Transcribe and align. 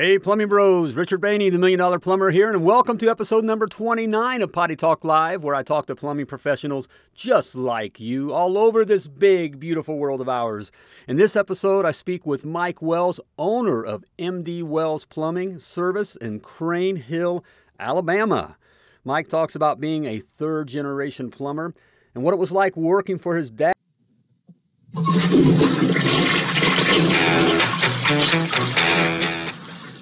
Hey, 0.00 0.16
Plumbing 0.16 0.46
Bros, 0.46 0.94
Richard 0.94 1.20
Bainey, 1.20 1.50
the 1.50 1.58
Million 1.58 1.80
Dollar 1.80 1.98
Plumber 1.98 2.30
here, 2.30 2.48
and 2.52 2.62
welcome 2.62 2.98
to 2.98 3.08
episode 3.08 3.44
number 3.44 3.66
29 3.66 4.42
of 4.42 4.52
Potty 4.52 4.76
Talk 4.76 5.02
Live, 5.02 5.42
where 5.42 5.56
I 5.56 5.64
talk 5.64 5.86
to 5.86 5.96
plumbing 5.96 6.26
professionals 6.26 6.86
just 7.16 7.56
like 7.56 7.98
you 7.98 8.32
all 8.32 8.56
over 8.56 8.84
this 8.84 9.08
big, 9.08 9.58
beautiful 9.58 9.98
world 9.98 10.20
of 10.20 10.28
ours. 10.28 10.70
In 11.08 11.16
this 11.16 11.34
episode, 11.34 11.84
I 11.84 11.90
speak 11.90 12.24
with 12.24 12.46
Mike 12.46 12.80
Wells, 12.80 13.18
owner 13.38 13.82
of 13.82 14.04
MD 14.20 14.62
Wells 14.62 15.04
Plumbing 15.04 15.58
Service 15.58 16.14
in 16.14 16.38
Crane 16.38 16.94
Hill, 16.94 17.44
Alabama. 17.80 18.56
Mike 19.02 19.26
talks 19.26 19.56
about 19.56 19.80
being 19.80 20.04
a 20.04 20.20
third 20.20 20.68
generation 20.68 21.28
plumber 21.28 21.74
and 22.14 22.22
what 22.22 22.32
it 22.32 22.38
was 22.38 22.52
like 22.52 22.76
working 22.76 23.18
for 23.18 23.36
his 23.36 23.50
dad. 23.50 23.74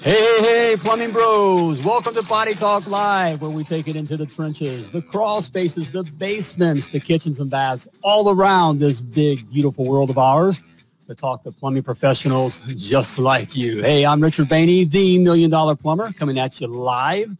Hey, 0.06 0.38
hey, 0.40 0.76
plumbing 0.78 1.10
bros. 1.10 1.82
Welcome 1.82 2.14
to 2.14 2.22
Potty 2.22 2.54
Talk 2.54 2.86
Live, 2.86 3.42
where 3.42 3.50
we 3.50 3.64
take 3.64 3.88
it 3.88 3.96
into 3.96 4.16
the 4.16 4.24
trenches, 4.24 4.92
the 4.92 5.02
crawl 5.02 5.42
spaces, 5.42 5.90
the 5.90 6.04
basements, 6.04 6.86
the 6.86 7.00
kitchens 7.00 7.40
and 7.40 7.50
baths, 7.50 7.88
all 8.02 8.30
around 8.30 8.78
this 8.78 9.00
big, 9.00 9.50
beautiful 9.50 9.84
world 9.84 10.08
of 10.10 10.16
ours 10.16 10.62
to 11.08 11.16
talk 11.16 11.42
to 11.42 11.50
plumbing 11.50 11.82
professionals 11.82 12.60
just 12.76 13.18
like 13.18 13.56
you. 13.56 13.82
Hey, 13.82 14.06
I'm 14.06 14.22
Richard 14.22 14.48
Bainey, 14.48 14.88
the 14.88 15.18
Million 15.18 15.50
Dollar 15.50 15.74
Plumber, 15.74 16.12
coming 16.12 16.38
at 16.38 16.60
you 16.60 16.68
live 16.68 17.36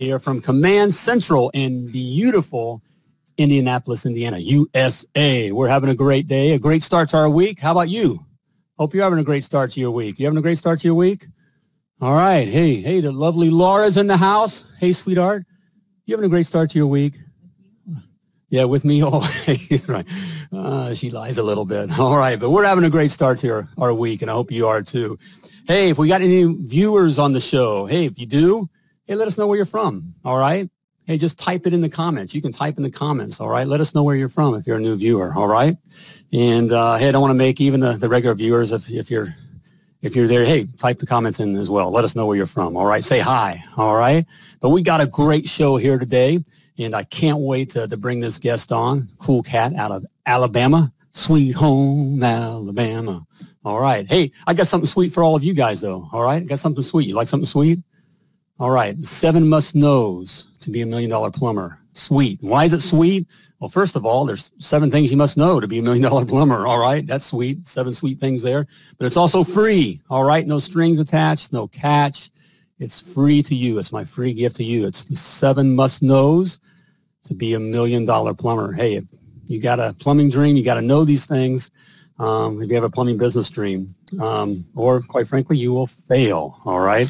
here 0.00 0.18
from 0.18 0.40
Command 0.40 0.92
Central 0.92 1.50
in 1.54 1.88
beautiful 1.92 2.82
Indianapolis, 3.38 4.06
Indiana, 4.06 4.38
USA. 4.38 5.52
We're 5.52 5.68
having 5.68 5.90
a 5.90 5.94
great 5.94 6.26
day, 6.26 6.50
a 6.50 6.58
great 6.58 6.82
start 6.82 7.10
to 7.10 7.18
our 7.18 7.30
week. 7.30 7.60
How 7.60 7.70
about 7.70 7.90
you? 7.90 8.26
Hope 8.76 8.92
you're 8.92 9.04
having 9.04 9.20
a 9.20 9.24
great 9.24 9.44
start 9.44 9.70
to 9.70 9.78
your 9.78 9.92
week. 9.92 10.18
You 10.18 10.26
having 10.26 10.38
a 10.38 10.42
great 10.42 10.58
start 10.58 10.80
to 10.80 10.88
your 10.88 10.96
week? 10.96 11.28
All 12.02 12.14
right. 12.14 12.48
Hey, 12.48 12.80
hey, 12.80 12.98
the 12.98 13.12
lovely 13.12 13.48
Laura's 13.48 13.96
in 13.96 14.08
the 14.08 14.16
house. 14.16 14.64
Hey, 14.80 14.92
sweetheart. 14.92 15.44
You 16.04 16.16
having 16.16 16.26
a 16.26 16.28
great 16.28 16.46
start 16.46 16.68
to 16.70 16.78
your 16.78 16.88
week? 16.88 17.14
Yeah, 18.48 18.64
with 18.64 18.84
me 18.84 19.02
always. 19.04 19.88
right. 19.88 20.04
Uh, 20.52 20.94
she 20.94 21.10
lies 21.10 21.38
a 21.38 21.44
little 21.44 21.64
bit. 21.64 21.96
All 22.00 22.16
right. 22.16 22.40
But 22.40 22.50
we're 22.50 22.64
having 22.64 22.82
a 22.82 22.90
great 22.90 23.12
start 23.12 23.38
to 23.38 23.50
our, 23.50 23.68
our 23.78 23.94
week, 23.94 24.20
and 24.20 24.28
I 24.28 24.34
hope 24.34 24.50
you 24.50 24.66
are 24.66 24.82
too. 24.82 25.16
Hey, 25.68 25.90
if 25.90 25.98
we 25.98 26.08
got 26.08 26.22
any 26.22 26.42
viewers 26.42 27.20
on 27.20 27.30
the 27.30 27.38
show, 27.38 27.86
hey, 27.86 28.06
if 28.06 28.18
you 28.18 28.26
do, 28.26 28.68
hey, 29.04 29.14
let 29.14 29.28
us 29.28 29.38
know 29.38 29.46
where 29.46 29.56
you're 29.56 29.64
from. 29.64 30.12
All 30.24 30.38
right. 30.38 30.68
Hey, 31.04 31.18
just 31.18 31.38
type 31.38 31.68
it 31.68 31.72
in 31.72 31.82
the 31.82 31.88
comments. 31.88 32.34
You 32.34 32.42
can 32.42 32.50
type 32.50 32.78
in 32.78 32.82
the 32.82 32.90
comments. 32.90 33.38
All 33.38 33.48
right. 33.48 33.64
Let 33.68 33.80
us 33.80 33.94
know 33.94 34.02
where 34.02 34.16
you're 34.16 34.28
from 34.28 34.56
if 34.56 34.66
you're 34.66 34.78
a 34.78 34.80
new 34.80 34.96
viewer. 34.96 35.32
All 35.36 35.46
right. 35.46 35.76
And 36.32 36.72
uh, 36.72 36.96
hey, 36.96 37.10
I 37.10 37.12
don't 37.12 37.22
want 37.22 37.30
to 37.30 37.36
make 37.36 37.60
even 37.60 37.78
the, 37.78 37.92
the 37.92 38.08
regular 38.08 38.34
viewers 38.34 38.72
if, 38.72 38.90
if 38.90 39.08
you're 39.08 39.32
if 40.02 40.16
you're 40.16 40.26
there, 40.26 40.44
hey, 40.44 40.66
type 40.78 40.98
the 40.98 41.06
comments 41.06 41.40
in 41.40 41.56
as 41.56 41.70
well. 41.70 41.90
Let 41.90 42.04
us 42.04 42.14
know 42.14 42.26
where 42.26 42.36
you're 42.36 42.46
from. 42.46 42.76
All 42.76 42.86
right. 42.86 43.04
Say 43.04 43.20
hi. 43.20 43.64
All 43.76 43.96
right. 43.96 44.26
But 44.60 44.70
we 44.70 44.82
got 44.82 45.00
a 45.00 45.06
great 45.06 45.48
show 45.48 45.76
here 45.76 45.98
today. 45.98 46.44
And 46.78 46.96
I 46.96 47.04
can't 47.04 47.38
wait 47.38 47.70
to, 47.70 47.86
to 47.86 47.96
bring 47.96 48.18
this 48.18 48.38
guest 48.38 48.72
on. 48.72 49.08
Cool 49.18 49.42
cat 49.42 49.74
out 49.74 49.92
of 49.92 50.04
Alabama. 50.26 50.92
Sweet 51.12 51.52
home, 51.52 52.22
Alabama. 52.22 53.24
All 53.64 53.78
right. 53.78 54.10
Hey, 54.10 54.32
I 54.46 54.54
got 54.54 54.66
something 54.66 54.88
sweet 54.88 55.12
for 55.12 55.22
all 55.22 55.36
of 55.36 55.44
you 55.44 55.54
guys, 55.54 55.80
though. 55.80 56.08
All 56.12 56.22
right. 56.22 56.46
Got 56.48 56.58
something 56.58 56.82
sweet. 56.82 57.06
You 57.06 57.14
like 57.14 57.28
something 57.28 57.46
sweet? 57.46 57.78
All 58.58 58.70
right. 58.70 59.02
Seven 59.04 59.48
must 59.48 59.76
knows 59.76 60.48
to 60.60 60.70
be 60.70 60.80
a 60.80 60.86
million 60.86 61.10
dollar 61.10 61.30
plumber. 61.30 61.78
Sweet. 61.92 62.38
Why 62.42 62.64
is 62.64 62.72
it 62.72 62.80
sweet? 62.80 63.28
Well, 63.62 63.68
first 63.68 63.94
of 63.94 64.04
all, 64.04 64.24
there's 64.24 64.50
seven 64.58 64.90
things 64.90 65.12
you 65.12 65.16
must 65.16 65.36
know 65.36 65.60
to 65.60 65.68
be 65.68 65.78
a 65.78 65.82
million 65.82 66.02
dollar 66.02 66.24
plumber. 66.26 66.66
All 66.66 66.80
right. 66.80 67.06
That's 67.06 67.24
sweet. 67.24 67.64
Seven 67.68 67.92
sweet 67.92 68.18
things 68.18 68.42
there. 68.42 68.66
But 68.98 69.06
it's 69.06 69.16
also 69.16 69.44
free. 69.44 70.00
All 70.10 70.24
right. 70.24 70.44
No 70.44 70.58
strings 70.58 70.98
attached, 70.98 71.52
no 71.52 71.68
catch. 71.68 72.32
It's 72.80 72.98
free 72.98 73.40
to 73.44 73.54
you. 73.54 73.78
It's 73.78 73.92
my 73.92 74.02
free 74.02 74.32
gift 74.34 74.56
to 74.56 74.64
you. 74.64 74.84
It's 74.84 75.04
the 75.04 75.14
seven 75.14 75.76
must 75.76 76.02
knows 76.02 76.58
to 77.22 77.34
be 77.34 77.54
a 77.54 77.60
million 77.60 78.04
dollar 78.04 78.34
plumber. 78.34 78.72
Hey, 78.72 78.96
if 78.96 79.04
you 79.46 79.60
got 79.60 79.78
a 79.78 79.92
plumbing 79.92 80.28
dream, 80.28 80.56
you 80.56 80.64
got 80.64 80.74
to 80.74 80.82
know 80.82 81.04
these 81.04 81.24
things. 81.24 81.70
Um, 82.18 82.60
if 82.60 82.68
you 82.68 82.74
have 82.74 82.82
a 82.82 82.90
plumbing 82.90 83.16
business 83.16 83.48
dream, 83.48 83.94
um, 84.18 84.66
or 84.74 85.02
quite 85.02 85.28
frankly, 85.28 85.56
you 85.56 85.72
will 85.72 85.86
fail. 85.86 86.58
All 86.64 86.80
right. 86.80 87.08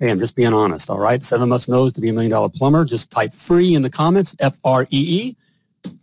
Hey, 0.00 0.10
I'm 0.10 0.18
just 0.18 0.34
being 0.34 0.52
honest. 0.52 0.90
All 0.90 0.98
right. 0.98 1.22
Seven 1.22 1.48
must 1.48 1.68
knows 1.68 1.92
to 1.92 2.00
be 2.00 2.08
a 2.08 2.12
million 2.12 2.32
dollar 2.32 2.48
plumber. 2.48 2.84
Just 2.84 3.12
type 3.12 3.32
free 3.32 3.76
in 3.76 3.82
the 3.82 3.90
comments, 3.90 4.34
F 4.40 4.58
R 4.64 4.82
E 4.90 5.28
E 5.30 5.36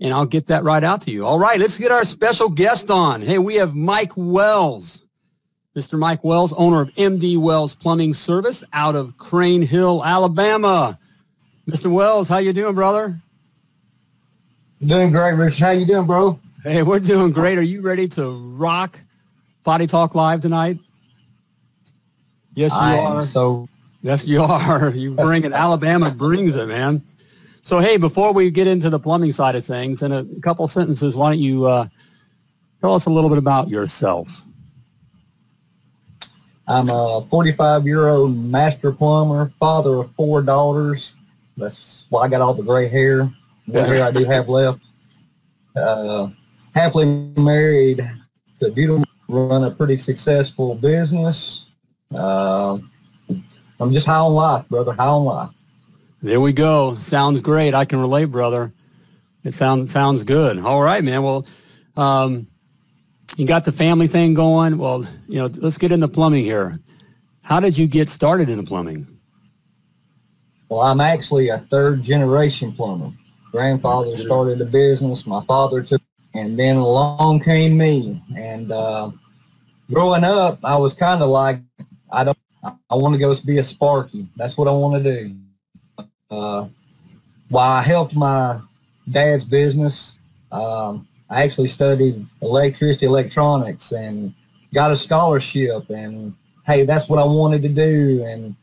and 0.01 0.13
I'll 0.13 0.25
get 0.25 0.47
that 0.47 0.63
right 0.63 0.83
out 0.83 1.01
to 1.03 1.11
you. 1.11 1.25
All 1.25 1.39
right, 1.39 1.59
let's 1.59 1.77
get 1.77 1.91
our 1.91 2.03
special 2.03 2.49
guest 2.49 2.89
on. 2.89 3.21
Hey, 3.21 3.37
we 3.37 3.55
have 3.55 3.75
Mike 3.75 4.11
Wells. 4.15 5.05
Mr. 5.77 5.97
Mike 5.97 6.23
Wells, 6.23 6.51
owner 6.53 6.81
of 6.81 6.89
MD 6.95 7.37
Wells 7.37 7.75
Plumbing 7.75 8.13
Service 8.13 8.63
out 8.73 8.95
of 8.95 9.17
Crane 9.17 9.61
Hill, 9.61 10.03
Alabama. 10.03 10.99
Mr. 11.69 11.91
Wells, 11.91 12.27
how 12.27 12.39
you 12.39 12.51
doing, 12.53 12.75
brother? 12.75 13.21
Doing 14.83 15.11
great, 15.11 15.33
Rich. 15.33 15.59
How 15.59 15.71
you 15.71 15.85
doing, 15.85 16.07
bro? 16.07 16.39
Hey, 16.63 16.83
we're 16.83 16.99
doing 16.99 17.31
great. 17.31 17.57
Are 17.57 17.61
you 17.63 17.81
ready 17.81 18.07
to 18.09 18.31
rock 18.55 18.99
Potty 19.63 19.87
Talk 19.87 20.15
Live 20.15 20.41
tonight? 20.41 20.79
Yes, 22.55 22.71
you 22.71 22.77
I 22.79 22.97
are. 22.97 23.21
so 23.21 23.69
yes, 24.01 24.25
you 24.25 24.41
are. 24.41 24.89
You 24.95 25.13
bring 25.13 25.43
it. 25.43 25.53
Alabama 25.53 26.11
brings 26.11 26.55
it, 26.55 26.67
man. 26.67 27.03
So, 27.61 27.79
hey, 27.79 27.97
before 27.97 28.33
we 28.33 28.49
get 28.49 28.67
into 28.67 28.89
the 28.89 28.99
plumbing 28.99 29.33
side 29.33 29.55
of 29.55 29.65
things, 29.65 30.01
in 30.01 30.11
a 30.11 30.25
couple 30.41 30.67
sentences, 30.67 31.15
why 31.15 31.31
don't 31.31 31.39
you 31.39 31.65
uh, 31.65 31.87
tell 32.81 32.95
us 32.95 33.05
a 33.05 33.09
little 33.09 33.29
bit 33.29 33.37
about 33.37 33.69
yourself? 33.69 34.45
I'm 36.67 36.89
a 36.89 37.25
45 37.29 37.85
year 37.85 38.09
old 38.09 38.37
master 38.37 38.91
plumber, 38.91 39.51
father 39.59 39.95
of 39.95 40.11
four 40.11 40.41
daughters. 40.41 41.15
That's 41.57 42.05
why 42.09 42.23
I 42.23 42.27
got 42.27 42.41
all 42.41 42.53
the 42.53 42.63
gray 42.63 42.87
hair, 42.87 43.31
what 43.65 43.87
hair 43.87 44.03
I 44.03 44.11
do 44.11 44.23
have 44.25 44.47
left. 44.49 44.79
Uh, 45.75 46.29
happily 46.75 47.05
married 47.37 48.07
to 48.59 48.67
a 48.67 48.71
beautiful, 48.71 49.05
run 49.27 49.63
a 49.63 49.71
pretty 49.71 49.97
successful 49.97 50.75
business. 50.75 51.67
Uh, 52.13 52.77
I'm 53.79 53.91
just 53.91 54.05
high 54.05 54.17
on 54.17 54.33
life, 54.33 54.67
brother. 54.69 54.93
High 54.93 55.07
on 55.07 55.25
life. 55.25 55.49
There 56.21 56.41
we 56.41 56.51
go. 56.51 56.95
Sounds 56.97 57.39
great. 57.39 57.73
I 57.73 57.85
can 57.85 57.99
relate, 58.01 58.25
brother. 58.25 58.73
It 59.45 59.53
sounds 59.53 59.91
sounds 59.91 60.23
good. 60.23 60.59
All 60.59 60.81
right, 60.81 61.01
man. 61.01 61.23
Well, 61.23 61.45
um, 61.95 62.45
you 63.37 63.47
got 63.47 63.63
the 63.63 63.71
family 63.71 64.07
thing 64.07 64.33
going. 64.33 64.77
Well, 64.77 65.07
you 65.29 65.39
know, 65.39 65.49
let's 65.59 65.77
get 65.77 65.93
into 65.93 66.09
plumbing 66.09 66.43
here. 66.43 66.77
How 67.41 67.61
did 67.61 67.77
you 67.77 67.87
get 67.87 68.09
started 68.09 68.49
in 68.49 68.57
the 68.57 68.65
plumbing? 68.65 69.07
Well, 70.67 70.81
I'm 70.81 70.99
actually 70.99 71.49
a 71.49 71.59
third 71.71 72.03
generation 72.03 72.73
plumber. 72.73 73.13
Grandfather 73.51 74.15
started 74.17 74.59
a 74.61 74.65
business. 74.65 75.25
My 75.25 75.43
father 75.45 75.81
took, 75.81 76.01
and 76.35 76.59
then 76.59 76.75
along 76.75 77.39
came 77.39 77.77
me. 77.77 78.21
And 78.35 78.71
uh, 78.71 79.11
growing 79.89 80.25
up, 80.25 80.59
I 80.63 80.75
was 80.75 80.93
kind 80.93 81.23
of 81.23 81.29
like, 81.29 81.61
I 82.11 82.25
don't, 82.25 82.37
I 82.63 82.95
want 82.95 83.13
to 83.13 83.19
go 83.19 83.33
be 83.45 83.57
a 83.57 83.63
Sparky. 83.63 84.27
That's 84.35 84.57
what 84.57 84.67
I 84.67 84.71
want 84.71 85.01
to 85.01 85.11
do. 85.11 85.35
Uh, 86.29 86.67
while 87.49 87.71
I 87.71 87.81
helped 87.81 88.15
my 88.15 88.61
dad's 89.09 89.43
business, 89.43 90.17
um, 90.51 91.07
I 91.29 91.43
actually 91.43 91.67
studied 91.67 92.25
electricity, 92.41 93.05
electronics, 93.05 93.91
and 93.91 94.33
got 94.73 94.91
a 94.91 94.95
scholarship. 94.95 95.89
And 95.89 96.35
hey, 96.65 96.85
that's 96.85 97.09
what 97.09 97.19
I 97.19 97.25
wanted 97.25 97.61
to 97.63 97.69
do. 97.69 98.23
And 98.25 98.55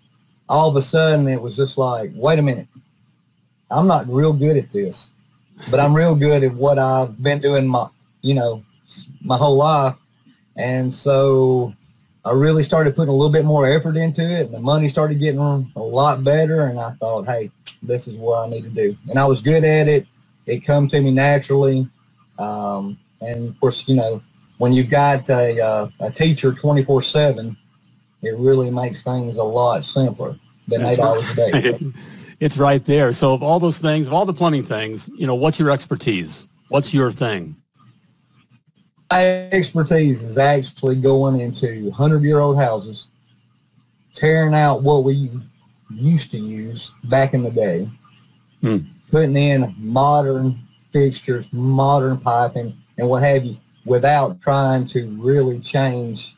all 0.49 0.69
of 0.69 0.77
a 0.77 0.83
sudden, 0.83 1.29
it 1.29 1.41
was 1.41 1.57
just 1.57 1.79
like, 1.79 2.11
wait 2.15 2.39
a 2.39 2.43
minute, 2.43 2.69
I'm 3.71 3.87
not 3.87 4.09
real 4.09 4.33
good 4.33 4.57
at 4.57 4.71
this, 4.71 5.11
but 5.71 5.81
I'm 5.81 5.95
real 5.95 6.15
good 6.15 6.45
at 6.45 6.55
what 6.55 6.79
I've 6.79 7.21
been 7.21 7.41
doing 7.41 7.67
my, 7.67 7.89
you 8.23 8.35
know, 8.35 8.65
my 9.21 9.37
whole 9.37 9.57
life. 9.57 9.97
And 10.57 10.95
so 10.95 11.75
I 12.27 12.33
really 12.33 12.65
started 12.65 12.97
putting 12.97 13.11
a 13.11 13.17
little 13.17 13.31
bit 13.31 13.45
more 13.45 13.69
effort 13.69 13.97
into 13.97 14.23
it. 14.23 14.47
And 14.47 14.55
the 14.55 14.61
money 14.61 14.89
started 14.89 15.21
getting 15.21 15.39
a 15.41 15.83
lot 15.83 16.25
better. 16.25 16.67
And 16.67 16.81
I 16.81 16.91
thought, 16.93 17.27
hey, 17.27 17.53
this 17.83 18.09
is 18.09 18.17
what 18.17 18.47
I 18.47 18.51
need 18.51 18.63
to 18.63 18.69
do. 18.69 18.97
And 19.09 19.17
I 19.17 19.25
was 19.25 19.41
good 19.41 19.63
at 19.63 19.87
it. 19.87 20.09
It 20.47 20.65
come 20.65 20.89
to 20.89 21.01
me 21.01 21.13
naturally. 21.13 21.89
Um, 22.41 22.99
and 23.21 23.51
of 23.51 23.61
course, 23.61 23.87
you 23.87 23.95
know, 23.95 24.21
when 24.59 24.73
you've 24.73 24.91
got 24.91 25.31
a, 25.31 25.61
uh, 25.65 25.89
a 26.01 26.11
teacher 26.11 26.53
24 26.53 27.01
seven, 27.03 27.57
it 28.23 28.37
really 28.39 28.73
makes 28.73 29.03
things 29.03 29.37
a 29.37 29.45
lot 29.45 29.85
simpler 29.85 30.37
than 30.67 30.83
That's 30.83 30.99
eight 30.99 31.03
hours 31.03 31.31
a 31.31 31.35
day. 31.37 31.79
It's 32.39 32.59
right 32.59 32.85
there. 32.85 33.13
So 33.13 33.33
of 33.33 33.43
all 33.43 33.59
those 33.59 33.79
things, 33.79 34.09
of 34.09 34.13
all 34.13 34.27
the 34.27 34.35
plumbing 34.35 34.65
things, 34.65 35.09
you 35.17 35.27
know, 35.27 35.35
what's 35.35 35.59
your 35.59 35.71
expertise? 35.71 36.47
What's 36.69 36.93
your 36.93 37.11
thing? 37.11 37.57
My 39.11 39.49
expertise 39.53 40.23
is 40.23 40.37
actually 40.37 40.97
going 40.97 41.41
into 41.41 41.85
100 41.85 42.23
year 42.23 42.41
old 42.41 42.57
houses, 42.57 43.09
tearing 44.13 44.55
out 44.55 44.83
what 44.83 45.05
we 45.05 45.31
used 45.91 46.31
to 46.33 46.39
use 46.39 46.93
back 47.05 47.33
in 47.35 47.43
the 47.43 47.51
day, 47.51 47.89
Hmm. 48.63 48.79
putting 49.11 49.37
in 49.37 49.75
modern 49.79 50.59
fixtures, 50.93 51.49
modern 51.53 52.19
piping, 52.19 52.75
and 52.99 53.09
what 53.09 53.23
have 53.23 53.45
you, 53.45 53.57
without 53.85 54.41
trying 54.41 54.87
to 54.87 55.07
really 55.21 55.61
change 55.61 56.37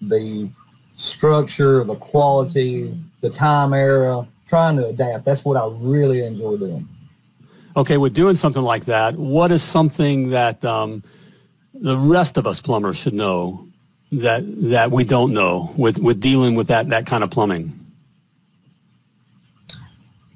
the 0.00 0.48
structure, 0.94 1.84
the 1.84 1.96
quality, 1.96 2.96
the 3.20 3.28
time 3.28 3.74
era, 3.74 4.26
trying 4.46 4.76
to 4.76 4.86
adapt. 4.86 5.24
That's 5.26 5.44
what 5.44 5.56
I 5.58 5.68
really 5.80 6.24
enjoy 6.24 6.56
doing. 6.56 6.88
Okay, 7.76 7.98
with 7.98 8.14
doing 8.14 8.36
something 8.36 8.62
like 8.62 8.86
that, 8.86 9.16
what 9.16 9.52
is 9.52 9.62
something 9.62 10.30
that 10.30 10.64
um, 10.64 11.02
the 11.80 11.96
rest 11.96 12.36
of 12.36 12.46
us 12.46 12.60
plumbers 12.60 12.96
should 12.96 13.14
know 13.14 13.68
that 14.12 14.42
that 14.70 14.90
we 14.90 15.04
don't 15.04 15.32
know 15.32 15.72
with, 15.76 15.98
with 15.98 16.20
dealing 16.20 16.54
with 16.54 16.68
that, 16.68 16.90
that 16.90 17.06
kind 17.06 17.24
of 17.24 17.30
plumbing? 17.30 17.72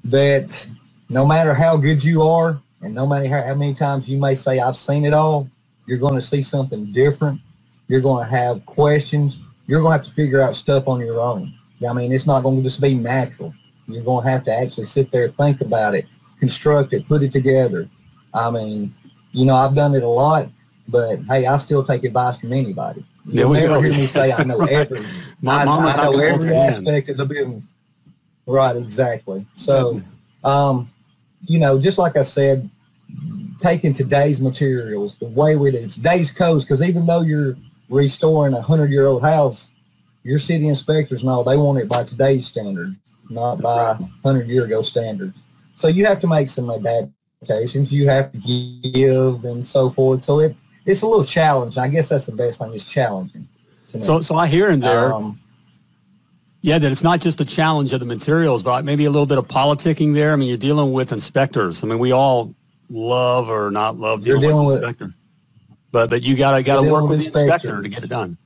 That 0.03 0.67
no 1.09 1.25
matter 1.25 1.53
how 1.53 1.77
good 1.77 2.03
you 2.03 2.23
are, 2.23 2.59
and 2.81 2.93
no 2.93 3.05
matter 3.05 3.27
how, 3.27 3.43
how 3.43 3.55
many 3.55 3.73
times 3.73 4.09
you 4.09 4.17
may 4.17 4.35
say, 4.35 4.59
I've 4.59 4.77
seen 4.77 5.05
it 5.05 5.13
all, 5.13 5.49
you're 5.85 5.99
going 5.99 6.15
to 6.15 6.21
see 6.21 6.41
something 6.41 6.91
different. 6.91 7.39
You're 7.87 8.01
going 8.01 8.25
to 8.25 8.31
have 8.31 8.65
questions. 8.65 9.39
You're 9.67 9.81
going 9.81 9.91
to 9.91 9.97
have 9.97 10.05
to 10.07 10.11
figure 10.11 10.41
out 10.41 10.55
stuff 10.55 10.87
on 10.87 10.99
your 10.99 11.19
own. 11.19 11.53
I 11.87 11.93
mean, 11.93 12.11
it's 12.11 12.27
not 12.27 12.43
going 12.43 12.57
to 12.57 12.63
just 12.63 12.81
be 12.81 12.93
natural. 12.93 13.53
You're 13.87 14.03
going 14.03 14.23
to 14.23 14.31
have 14.31 14.43
to 14.45 14.53
actually 14.55 14.85
sit 14.85 15.11
there, 15.11 15.29
think 15.29 15.61
about 15.61 15.95
it, 15.95 16.05
construct 16.39 16.93
it, 16.93 17.07
put 17.07 17.23
it 17.23 17.31
together. 17.31 17.89
I 18.33 18.49
mean, 18.49 18.95
you 19.31 19.45
know, 19.45 19.55
I've 19.55 19.75
done 19.75 19.95
it 19.95 20.03
a 20.03 20.07
lot, 20.07 20.49
but 20.91 21.19
hey, 21.27 21.45
I 21.45 21.57
still 21.57 21.83
take 21.83 22.03
advice 22.03 22.39
from 22.39 22.53
anybody. 22.53 23.03
You'll 23.25 23.53
Yeah, 23.55 23.67
never 23.67 23.81
hear 23.81 23.93
me 23.93 24.05
say 24.07 24.31
I 24.31 24.43
know 24.43 24.59
every, 24.69 25.01
My 25.41 25.61
I, 25.61 25.65
mama's 25.65 25.93
I 25.95 26.03
know 26.03 26.19
every 26.19 26.53
aspect 26.53 27.09
of 27.09 27.17
the 27.17 27.25
business. 27.25 27.67
Right, 28.45 28.75
exactly. 28.75 29.45
So, 29.53 30.01
um, 30.43 30.89
you 31.45 31.59
know, 31.59 31.79
just 31.79 31.97
like 31.97 32.17
I 32.17 32.23
said, 32.23 32.69
taking 33.59 33.93
today's 33.93 34.39
materials, 34.41 35.15
the 35.15 35.27
way 35.27 35.55
we 35.55 35.71
do 35.71 35.87
today's 35.87 36.31
codes, 36.31 36.65
because 36.65 36.81
even 36.81 37.05
though 37.05 37.21
you're 37.21 37.55
restoring 37.89 38.53
a 38.53 38.61
hundred 38.61 38.91
year 38.91 39.07
old 39.07 39.21
house, 39.21 39.69
your 40.23 40.39
city 40.39 40.67
inspectors 40.67 41.23
know 41.23 41.43
they 41.43 41.57
want 41.57 41.79
it 41.79 41.87
by 41.87 42.03
today's 42.03 42.47
standard, 42.47 42.95
not 43.29 43.61
by 43.61 43.97
hundred 44.23 44.47
year 44.47 44.65
ago 44.65 44.81
standards. 44.81 45.37
So 45.73 45.87
you 45.87 46.05
have 46.05 46.19
to 46.21 46.27
make 46.27 46.49
some 46.49 46.69
adaptations. 46.69 47.91
You 47.91 48.07
have 48.09 48.31
to 48.31 48.37
give 48.37 49.45
and 49.45 49.65
so 49.65 49.89
forth. 49.89 50.23
So 50.23 50.39
it's 50.39 50.60
it's 50.85 51.01
a 51.01 51.07
little 51.07 51.25
challenging. 51.25 51.81
I 51.81 51.87
guess 51.87 52.09
that's 52.09 52.25
the 52.25 52.31
best 52.31 52.59
thing. 52.59 52.73
It's 52.73 52.91
challenging. 52.91 53.47
So, 53.99 54.21
so 54.21 54.35
I 54.35 54.47
hear 54.47 54.69
in 54.69 54.79
there, 54.79 55.13
Um, 55.13 55.39
yeah, 56.61 56.77
that 56.77 56.91
it's 56.91 57.03
not 57.03 57.19
just 57.19 57.37
the 57.39 57.45
challenge 57.45 57.91
of 57.91 57.99
the 57.99 58.05
materials, 58.05 58.63
but 58.63 58.85
maybe 58.85 59.05
a 59.05 59.09
little 59.09 59.25
bit 59.25 59.37
of 59.37 59.47
politicking 59.47 60.13
there. 60.13 60.31
I 60.31 60.35
mean, 60.37 60.47
you're 60.47 60.57
dealing 60.57 60.93
with 60.93 61.11
inspectors. 61.11 61.83
I 61.83 61.87
mean, 61.87 61.99
we 61.99 62.11
all 62.11 62.53
love 62.89 63.49
or 63.49 63.69
not 63.71 63.97
love 63.99 64.23
dealing, 64.23 64.41
dealing 64.41 64.65
with 64.65 64.75
with- 64.75 64.83
inspector. 64.83 65.13
But 65.91 66.09
but 66.09 66.23
you 66.23 66.37
gotta 66.37 66.63
gotta 66.63 66.89
work 66.89 67.01
with 67.03 67.19
with 67.25 67.33
the 67.33 67.41
inspector 67.41 67.81
to 67.81 67.89
get 67.89 68.01
it 68.03 68.07
done. 68.07 68.37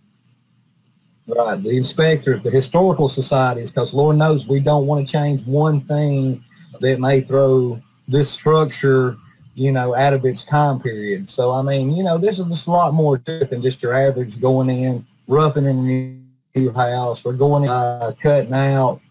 Right, 1.28 1.62
the 1.62 1.78
inspectors, 1.78 2.42
the 2.42 2.50
historical 2.50 3.08
societies, 3.10 3.70
because 3.70 3.94
Lord 3.94 4.18
knows 4.18 4.48
we 4.48 4.60
don't 4.60 4.88
want 4.88 5.06
to 5.06 5.12
change 5.12 5.46
one 5.46 5.82
thing 5.82 6.44
that 6.82 7.00
may 7.00 7.22
throw 7.22 7.80
this 8.08 8.30
structure, 8.30 9.18
you 9.56 9.72
know, 9.72 9.96
out 9.96 10.14
of 10.14 10.26
its 10.26 10.44
time 10.44 10.80
period. 10.80 11.28
So 11.30 11.52
I 11.52 11.62
mean, 11.62 11.96
you 11.96 12.04
know, 12.04 12.18
this 12.18 12.40
is 12.40 12.46
just 12.46 12.68
a 12.68 12.72
lot 12.72 12.94
more 12.94 13.18
than 13.18 13.62
just 13.62 13.82
your 13.82 13.94
average 13.94 14.40
going 14.40 14.70
in, 14.70 15.06
roughing 15.28 15.66
in 15.66 16.22
new 16.56 16.72
house, 16.74 17.26
or 17.26 17.34
going 17.34 17.64
in, 17.64 17.70
uh, 17.70 18.12
cutting 18.22 18.54
out, 18.54 19.02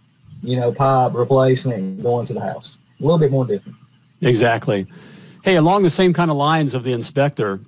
you 0.43 0.57
know, 0.57 0.71
pipe, 0.71 1.13
replacing 1.15 1.73
it, 1.73 1.79
and 1.79 2.03
going 2.03 2.27
to 2.27 2.35
the 2.35 2.41
house. 2.41 2.77
A 3.01 3.03
little 3.03 3.19
bit 3.19 3.31
more 3.33 3.47
different. 3.47 3.77
Exactly. 4.21 4.87
Hey, 5.43 5.57
along 5.57 5.83
the 5.83 5.91
same 5.91 6.13
kind 6.13 6.31
of 6.31 6.37
lines 6.37 6.75
of 6.75 6.85
the 6.85 6.93
inspector, 6.93 7.61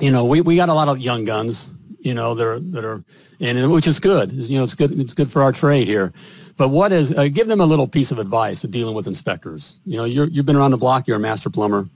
you 0.00 0.10
know, 0.10 0.24
we, 0.24 0.40
we 0.40 0.56
got 0.56 0.68
a 0.68 0.74
lot 0.74 0.88
of 0.88 0.98
young 0.98 1.24
guns, 1.24 1.72
you 2.06 2.14
know, 2.14 2.34
that 2.34 2.46
are, 2.46 2.60
that 2.60 2.84
are, 2.84 3.04
and 3.40 3.72
which 3.72 3.88
is 3.88 3.98
good. 3.98 4.30
You 4.32 4.58
know, 4.58 4.64
it's 4.64 4.76
good. 4.76 4.98
It's 4.98 5.12
good 5.12 5.28
for 5.28 5.42
our 5.42 5.50
trade 5.50 5.88
here. 5.88 6.12
But 6.56 6.68
what 6.68 6.92
is, 6.92 7.12
uh, 7.12 7.26
give 7.26 7.48
them 7.48 7.60
a 7.60 7.66
little 7.66 7.88
piece 7.88 8.12
of 8.12 8.20
advice 8.20 8.62
of 8.62 8.70
dealing 8.70 8.94
with 8.94 9.08
inspectors. 9.08 9.80
You 9.84 9.96
know, 9.96 10.04
you're, 10.04 10.28
you've 10.28 10.46
been 10.46 10.54
around 10.54 10.70
the 10.70 10.78
block. 10.78 11.08
You're 11.08 11.16
a 11.16 11.20
master 11.20 11.50
plumber. 11.50 11.88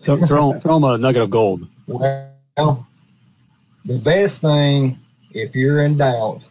So 0.00 0.16
throw, 0.26 0.58
throw 0.58 0.80
them 0.80 0.84
a 0.84 0.98
nugget 0.98 1.22
of 1.22 1.30
gold. 1.30 1.68
Well, 1.86 2.86
the 3.84 3.98
best 3.98 4.40
thing, 4.40 4.98
if 5.30 5.54
you're 5.54 5.84
in 5.84 5.96
doubt, 5.96 6.50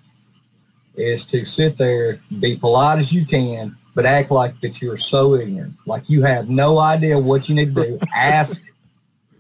is 0.96 1.26
to 1.26 1.44
sit 1.44 1.78
there, 1.78 2.22
be 2.40 2.56
polite 2.56 3.00
as 3.00 3.12
you 3.12 3.26
can, 3.26 3.76
but 3.96 4.06
act 4.06 4.32
like 4.32 4.60
that 4.62 4.82
you're 4.82 4.98
so 4.98 5.36
ignorant, 5.36 5.76
like 5.86 6.10
you 6.10 6.24
have 6.24 6.50
no 6.50 6.80
idea 6.80 7.20
what 7.20 7.50
you 7.50 7.56
need 7.56 7.76
to 7.76 7.84
do. 7.84 8.00
ask, 8.16 8.64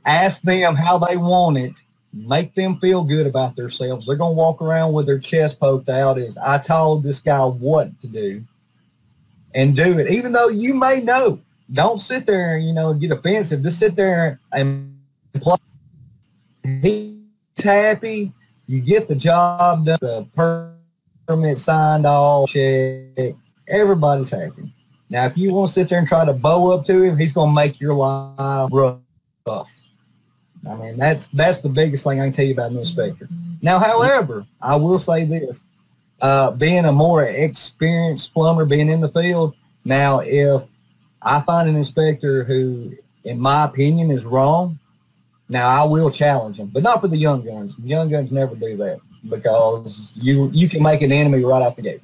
ask 0.05 0.41
them 0.41 0.75
how 0.75 0.97
they 0.97 1.15
want 1.15 1.57
it. 1.57 1.81
Make 2.11 2.55
them 2.55 2.79
feel 2.79 3.03
good 3.03 3.27
about 3.27 3.55
themselves. 3.55 4.05
They're 4.05 4.15
gonna 4.15 4.33
walk 4.33 4.61
around 4.61 4.93
with 4.93 5.05
their 5.05 5.19
chest 5.19 5.59
poked 5.59 5.89
out. 5.89 6.17
Is 6.17 6.37
I 6.37 6.57
told 6.57 7.03
this 7.03 7.19
guy 7.19 7.43
what 7.43 7.99
to 8.01 8.07
do, 8.07 8.43
and 9.53 9.75
do 9.75 9.99
it, 9.99 10.09
even 10.09 10.31
though 10.31 10.49
you 10.49 10.73
may 10.73 11.01
know. 11.01 11.39
Don't 11.71 12.01
sit 12.01 12.25
there 12.25 12.57
and 12.57 12.65
you 12.65 12.73
know 12.73 12.93
get 12.93 13.11
offensive. 13.11 13.61
Just 13.61 13.77
sit 13.77 13.95
there 13.95 14.39
and 14.51 14.97
play 15.39 15.57
he's 16.81 17.63
happy. 17.63 18.33
You 18.67 18.81
get 18.81 19.07
the 19.07 19.15
job 19.15 19.85
done, 19.85 19.97
the 20.01 20.27
permit 21.27 21.59
signed, 21.59 22.05
all 22.05 22.47
check. 22.47 23.35
Everybody's 23.67 24.29
happy. 24.29 24.73
Now, 25.09 25.25
if 25.25 25.37
you 25.37 25.53
want 25.53 25.69
to 25.69 25.73
sit 25.73 25.89
there 25.89 25.99
and 25.99 26.07
try 26.07 26.23
to 26.23 26.33
bow 26.33 26.71
up 26.71 26.85
to 26.85 27.01
him, 27.01 27.17
he's 27.17 27.33
going 27.33 27.49
to 27.49 27.55
make 27.55 27.79
your 27.79 27.95
life 27.95 28.69
rough. 28.71 29.79
I 30.67 30.75
mean, 30.75 30.97
that's 30.97 31.27
that's 31.29 31.59
the 31.61 31.69
biggest 31.69 32.03
thing 32.03 32.19
I 32.19 32.25
can 32.25 32.33
tell 32.33 32.45
you 32.45 32.53
about 32.53 32.71
an 32.71 32.77
inspector. 32.77 33.27
Now, 33.61 33.79
however, 33.79 34.45
I 34.61 34.75
will 34.75 34.99
say 34.99 35.25
this: 35.25 35.63
uh, 36.21 36.51
being 36.51 36.85
a 36.85 36.91
more 36.91 37.23
experienced 37.23 38.33
plumber, 38.33 38.65
being 38.65 38.89
in 38.89 39.01
the 39.01 39.09
field. 39.09 39.55
Now, 39.85 40.19
if 40.19 40.63
I 41.21 41.41
find 41.41 41.69
an 41.69 41.75
inspector 41.75 42.43
who, 42.43 42.93
in 43.23 43.39
my 43.39 43.65
opinion, 43.65 44.11
is 44.11 44.25
wrong, 44.25 44.77
now 45.47 45.67
I 45.67 45.83
will 45.83 46.11
challenge 46.11 46.59
him, 46.59 46.67
but 46.67 46.83
not 46.83 47.01
for 47.01 47.07
the 47.07 47.17
young 47.17 47.43
guns. 47.43 47.77
Young 47.83 48.09
guns 48.09 48.31
never 48.31 48.55
do 48.55 48.77
that 48.77 48.99
because 49.27 50.11
you 50.15 50.49
you 50.53 50.69
can 50.69 50.83
make 50.83 51.01
an 51.01 51.11
enemy 51.11 51.43
right 51.43 51.61
out 51.61 51.75
the 51.75 51.81
gate. 51.81 52.01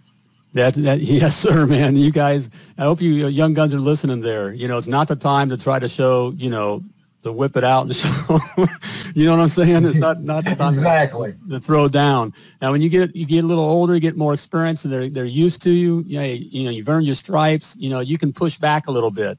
That, 0.54 0.74
that 0.76 1.00
yes, 1.02 1.36
sir, 1.36 1.66
man. 1.66 1.96
You 1.96 2.12
guys, 2.12 2.50
I 2.78 2.84
hope 2.84 3.02
you 3.02 3.28
young 3.28 3.54
guns 3.54 3.74
are 3.74 3.80
listening 3.80 4.22
there. 4.22 4.54
You 4.54 4.68
know, 4.68 4.78
it's 4.78 4.88
not 4.88 5.08
the 5.08 5.16
time 5.16 5.50
to 5.50 5.58
try 5.58 5.80
to 5.80 5.88
show, 5.88 6.34
you 6.38 6.50
know, 6.50 6.84
to 7.26 7.32
whip 7.32 7.58
it 7.58 7.64
out 7.64 7.82
and 7.88 7.96
show. 7.96 8.40
you 9.16 9.26
know 9.26 9.32
what 9.32 9.42
I'm 9.42 9.48
saying? 9.48 9.84
It's 9.84 9.98
not 9.98 10.22
not 10.22 10.46
the 10.46 10.56
time 10.56 10.70
Exactly. 10.70 11.34
to, 11.50 11.60
throw 11.60 11.88
down. 11.88 12.34
Now, 12.62 12.72
when 12.72 12.82
you 12.82 12.90
get 12.90 13.16
you 13.16 13.26
get 13.26 13.44
a 13.44 13.48
little 13.48 13.64
older, 13.64 13.96
you 13.96 14.00
get 14.00 14.16
more 14.16 14.34
experience, 14.34 14.86
and 14.86 14.94
they're 14.94 15.10
they're 15.10 15.26
used 15.26 15.62
to 15.64 15.72
you. 15.72 16.04
You 16.08 16.18
know, 16.20 16.24
you 16.26 16.64
know, 16.64 16.70
you've 16.70 16.88
earned 16.88 17.06
your 17.08 17.16
stripes. 17.16 17.76
You 17.80 17.90
know, 17.90 18.00
you 18.00 18.18
can 18.18 18.32
push 18.32 18.58
back 18.60 18.88
a 18.88 18.92
little 18.92 19.12
bit. 19.12 19.38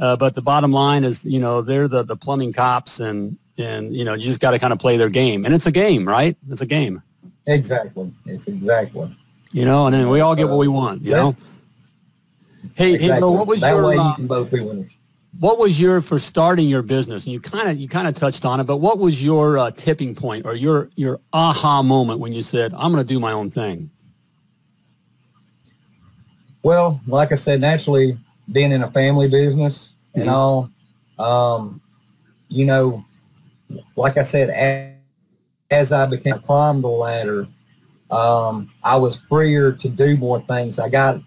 Uh, 0.00 0.16
but 0.16 0.34
the 0.34 0.42
bottom 0.42 0.72
line 0.72 1.04
is, 1.04 1.24
you 1.24 1.40
know, 1.40 1.62
they're 1.62 1.88
the 1.88 2.02
the 2.02 2.16
plumbing 2.16 2.52
cops, 2.52 2.98
and 3.00 3.38
and 3.56 3.94
you 3.94 4.04
know, 4.04 4.14
you 4.14 4.24
just 4.24 4.40
got 4.40 4.50
to 4.50 4.58
kind 4.58 4.72
of 4.72 4.80
play 4.80 4.96
their 4.96 5.08
game, 5.08 5.44
and 5.44 5.54
it's 5.54 5.66
a 5.66 5.72
game, 5.72 6.06
right? 6.06 6.36
It's 6.50 6.60
a 6.60 6.66
game. 6.66 7.02
Exactly. 7.46 8.12
It's 8.26 8.46
exactly. 8.48 9.16
You 9.52 9.64
know, 9.64 9.86
and 9.86 9.94
then 9.94 10.10
we 10.10 10.20
all 10.20 10.34
get 10.36 10.48
what 10.48 10.58
we 10.58 10.68
want. 10.68 11.02
You 11.02 11.10
Yeah. 11.12 11.16
know. 11.16 11.36
Hey, 12.74 12.94
exactly. 12.94 13.14
hey, 13.14 13.20
Bill, 13.20 13.34
what 13.34 13.46
was 13.46 13.60
that 13.60 13.70
your 13.70 13.86
way 13.86 13.94
you 13.94 14.00
uh, 14.00 14.14
can 14.16 14.26
both 14.26 14.50
be 14.50 14.60
winners. 14.60 14.90
What 15.38 15.58
was 15.58 15.80
your 15.80 16.00
for 16.00 16.18
starting 16.18 16.68
your 16.68 16.82
business? 16.82 17.24
And 17.24 17.32
you 17.32 17.40
kind 17.40 17.68
of 17.68 17.78
you 17.78 17.88
kind 17.88 18.08
of 18.08 18.14
touched 18.14 18.44
on 18.44 18.60
it, 18.60 18.64
but 18.64 18.78
what 18.78 18.98
was 18.98 19.22
your 19.22 19.58
uh, 19.58 19.70
tipping 19.70 20.14
point 20.14 20.46
or 20.46 20.54
your 20.54 20.90
your 20.96 21.20
aha 21.32 21.82
moment 21.82 22.18
when 22.20 22.32
you 22.32 22.42
said, 22.42 22.72
"I'm 22.74 22.92
going 22.92 23.04
to 23.04 23.06
do 23.06 23.20
my 23.20 23.32
own 23.32 23.50
thing"? 23.50 23.90
Well, 26.62 27.00
like 27.06 27.32
I 27.32 27.36
said, 27.36 27.60
naturally 27.60 28.18
being 28.52 28.72
in 28.72 28.82
a 28.82 28.90
family 28.90 29.28
business 29.28 29.90
Mhm. 30.14 30.20
and 30.20 30.30
all, 30.30 30.70
um, 31.18 31.80
you 32.48 32.64
know, 32.64 33.04
like 33.96 34.16
I 34.16 34.22
said, 34.22 34.50
as, 34.50 34.94
as 35.70 35.92
I 35.92 36.06
became 36.06 36.38
climbed 36.40 36.82
the 36.82 36.88
ladder, 36.88 37.46
um, 38.10 38.70
I 38.82 38.96
was 38.96 39.16
freer 39.16 39.72
to 39.72 39.88
do 39.88 40.16
more 40.16 40.40
things. 40.42 40.78
I 40.78 40.88
got 40.88 41.20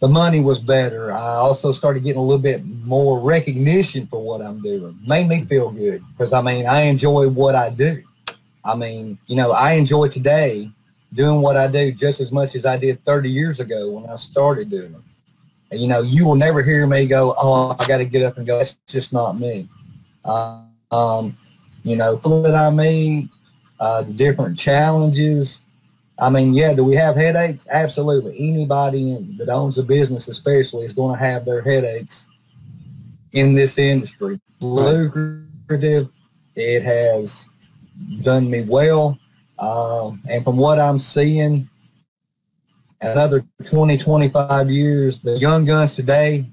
the 0.00 0.08
money 0.08 0.40
was 0.40 0.60
better. 0.60 1.12
I 1.12 1.36
also 1.36 1.72
started 1.72 2.04
getting 2.04 2.20
a 2.20 2.24
little 2.24 2.42
bit 2.42 2.64
more 2.64 3.20
recognition 3.20 4.06
for 4.06 4.22
what 4.22 4.42
I'm 4.42 4.60
doing. 4.60 4.98
Made 5.06 5.28
me 5.28 5.44
feel 5.44 5.70
good 5.70 6.02
because 6.12 6.32
I 6.32 6.42
mean 6.42 6.66
I 6.66 6.82
enjoy 6.82 7.28
what 7.28 7.54
I 7.54 7.70
do. 7.70 8.02
I 8.64 8.74
mean, 8.74 9.18
you 9.26 9.36
know, 9.36 9.52
I 9.52 9.72
enjoy 9.72 10.08
today 10.08 10.70
doing 11.14 11.40
what 11.40 11.56
I 11.56 11.66
do 11.68 11.92
just 11.92 12.20
as 12.20 12.32
much 12.32 12.54
as 12.54 12.66
I 12.66 12.76
did 12.76 13.02
30 13.04 13.30
years 13.30 13.60
ago 13.60 13.90
when 13.90 14.10
I 14.10 14.16
started 14.16 14.70
doing 14.70 14.92
it. 14.92 15.00
And, 15.70 15.80
you 15.80 15.88
know, 15.88 16.02
you 16.02 16.24
will 16.24 16.34
never 16.34 16.62
hear 16.62 16.86
me 16.86 17.06
go, 17.06 17.34
oh, 17.38 17.76
I 17.78 17.86
got 17.86 17.98
to 17.98 18.04
get 18.04 18.22
up 18.22 18.36
and 18.38 18.46
go. 18.46 18.58
That's 18.58 18.76
just 18.86 19.12
not 19.12 19.38
me. 19.38 19.68
Uh, 20.24 20.62
um, 20.90 21.36
you 21.84 21.96
know, 21.96 22.16
people 22.16 22.42
that 22.42 22.54
I 22.54 22.70
meet, 22.70 23.30
uh, 23.80 24.02
the 24.02 24.12
different 24.12 24.58
challenges. 24.58 25.62
I 26.18 26.30
mean, 26.30 26.54
yeah, 26.54 26.72
do 26.72 26.84
we 26.84 26.94
have 26.94 27.16
headaches? 27.16 27.66
Absolutely. 27.70 28.36
Anybody 28.38 29.26
that 29.38 29.48
owns 29.48 29.76
a 29.76 29.82
business 29.82 30.28
especially 30.28 30.84
is 30.84 30.92
going 30.92 31.16
to 31.16 31.22
have 31.22 31.44
their 31.44 31.60
headaches 31.60 32.26
in 33.32 33.54
this 33.54 33.76
industry. 33.76 34.40
Lucrative. 34.60 36.08
It 36.54 36.82
has 36.82 37.50
done 38.22 38.48
me 38.48 38.62
well. 38.62 39.18
Uh, 39.58 40.12
and 40.28 40.42
from 40.42 40.56
what 40.56 40.78
I'm 40.78 40.98
seeing, 40.98 41.68
another 43.00 43.44
20, 43.64 43.98
25 43.98 44.70
years, 44.70 45.18
the 45.18 45.38
young 45.38 45.64
guns 45.66 45.94
today, 45.94 46.46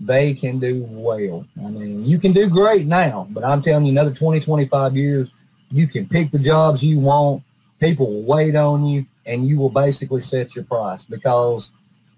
they 0.00 0.34
can 0.34 0.58
do 0.58 0.86
well. 0.88 1.46
I 1.58 1.68
mean, 1.68 2.04
you 2.04 2.18
can 2.18 2.32
do 2.32 2.48
great 2.48 2.86
now, 2.86 3.26
but 3.30 3.44
I'm 3.44 3.62
telling 3.62 3.86
you, 3.86 3.92
another 3.92 4.12
20, 4.12 4.40
25 4.40 4.96
years, 4.96 5.30
you 5.70 5.86
can 5.86 6.08
pick 6.08 6.30
the 6.30 6.38
jobs 6.38 6.82
you 6.82 6.98
want. 6.98 7.42
People 7.82 8.06
will 8.06 8.22
wait 8.22 8.54
on 8.54 8.86
you, 8.86 9.04
and 9.26 9.44
you 9.44 9.58
will 9.58 9.68
basically 9.68 10.20
set 10.20 10.54
your 10.54 10.64
price 10.64 11.02
because 11.02 11.72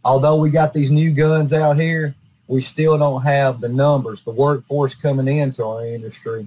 although 0.05 0.37
we 0.37 0.51
got 0.51 0.75
these 0.75 0.91
new 0.91 1.11
guns 1.11 1.55
out 1.55 1.81
here, 1.81 2.15
we 2.49 2.61
still 2.61 2.99
don't 2.99 3.23
have 3.23 3.63
the 3.63 3.69
numbers, 3.71 4.21
the 4.21 4.31
workforce 4.31 4.95
coming 4.95 5.39
into 5.39 5.65
our 5.65 5.87
industry 5.87 6.47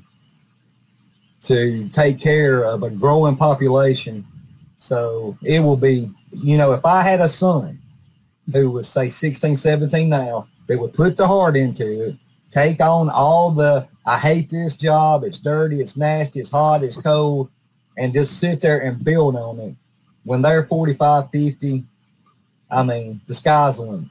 to 1.41 1.89
take 1.89 2.19
care 2.19 2.63
of 2.63 2.83
a 2.83 2.91
growing 2.91 3.36
population. 3.36 4.24
So 4.77 5.36
it 5.41 5.62
will 5.62 5.77
be, 5.77 6.12
you 6.31 6.55
know, 6.55 6.74
if 6.74 6.86
I 6.86 7.01
had 7.01 7.19
a 7.19 7.27
son 7.27 7.79
who 8.53 8.69
was 8.69 8.88
say 8.88 9.09
16, 9.09 9.55
17 9.55 10.09
now, 10.09 10.47
that 10.67 10.77
would 10.77 10.93
put 10.93 11.17
the 11.17 11.25
heart 11.25 11.57
into 11.57 12.09
it, 12.09 12.15
take 12.51 12.81
on 12.81 13.09
all 13.09 13.50
the, 13.50 13.88
I 14.05 14.19
hate 14.19 14.51
this 14.51 14.75
job, 14.75 15.24
it's 15.24 15.39
dirty, 15.39 15.81
it's 15.81 15.97
nasty, 15.97 16.39
it's 16.39 16.51
hot, 16.51 16.83
it's 16.83 16.97
cold, 16.97 17.50
and 17.98 18.13
just 18.13 18.39
sit 18.39 18.62
there 18.62 18.80
and 18.80 19.04
build 19.04 19.36
on 19.36 19.60
it. 19.60 19.75
When 20.24 20.42
they're 20.42 20.66
45, 20.66 21.32
50, 21.32 21.84
I 22.70 22.84
mean, 22.84 23.22
the 23.27 23.34
sky's 23.34 23.77
the 23.77 23.84
limit. 23.84 24.10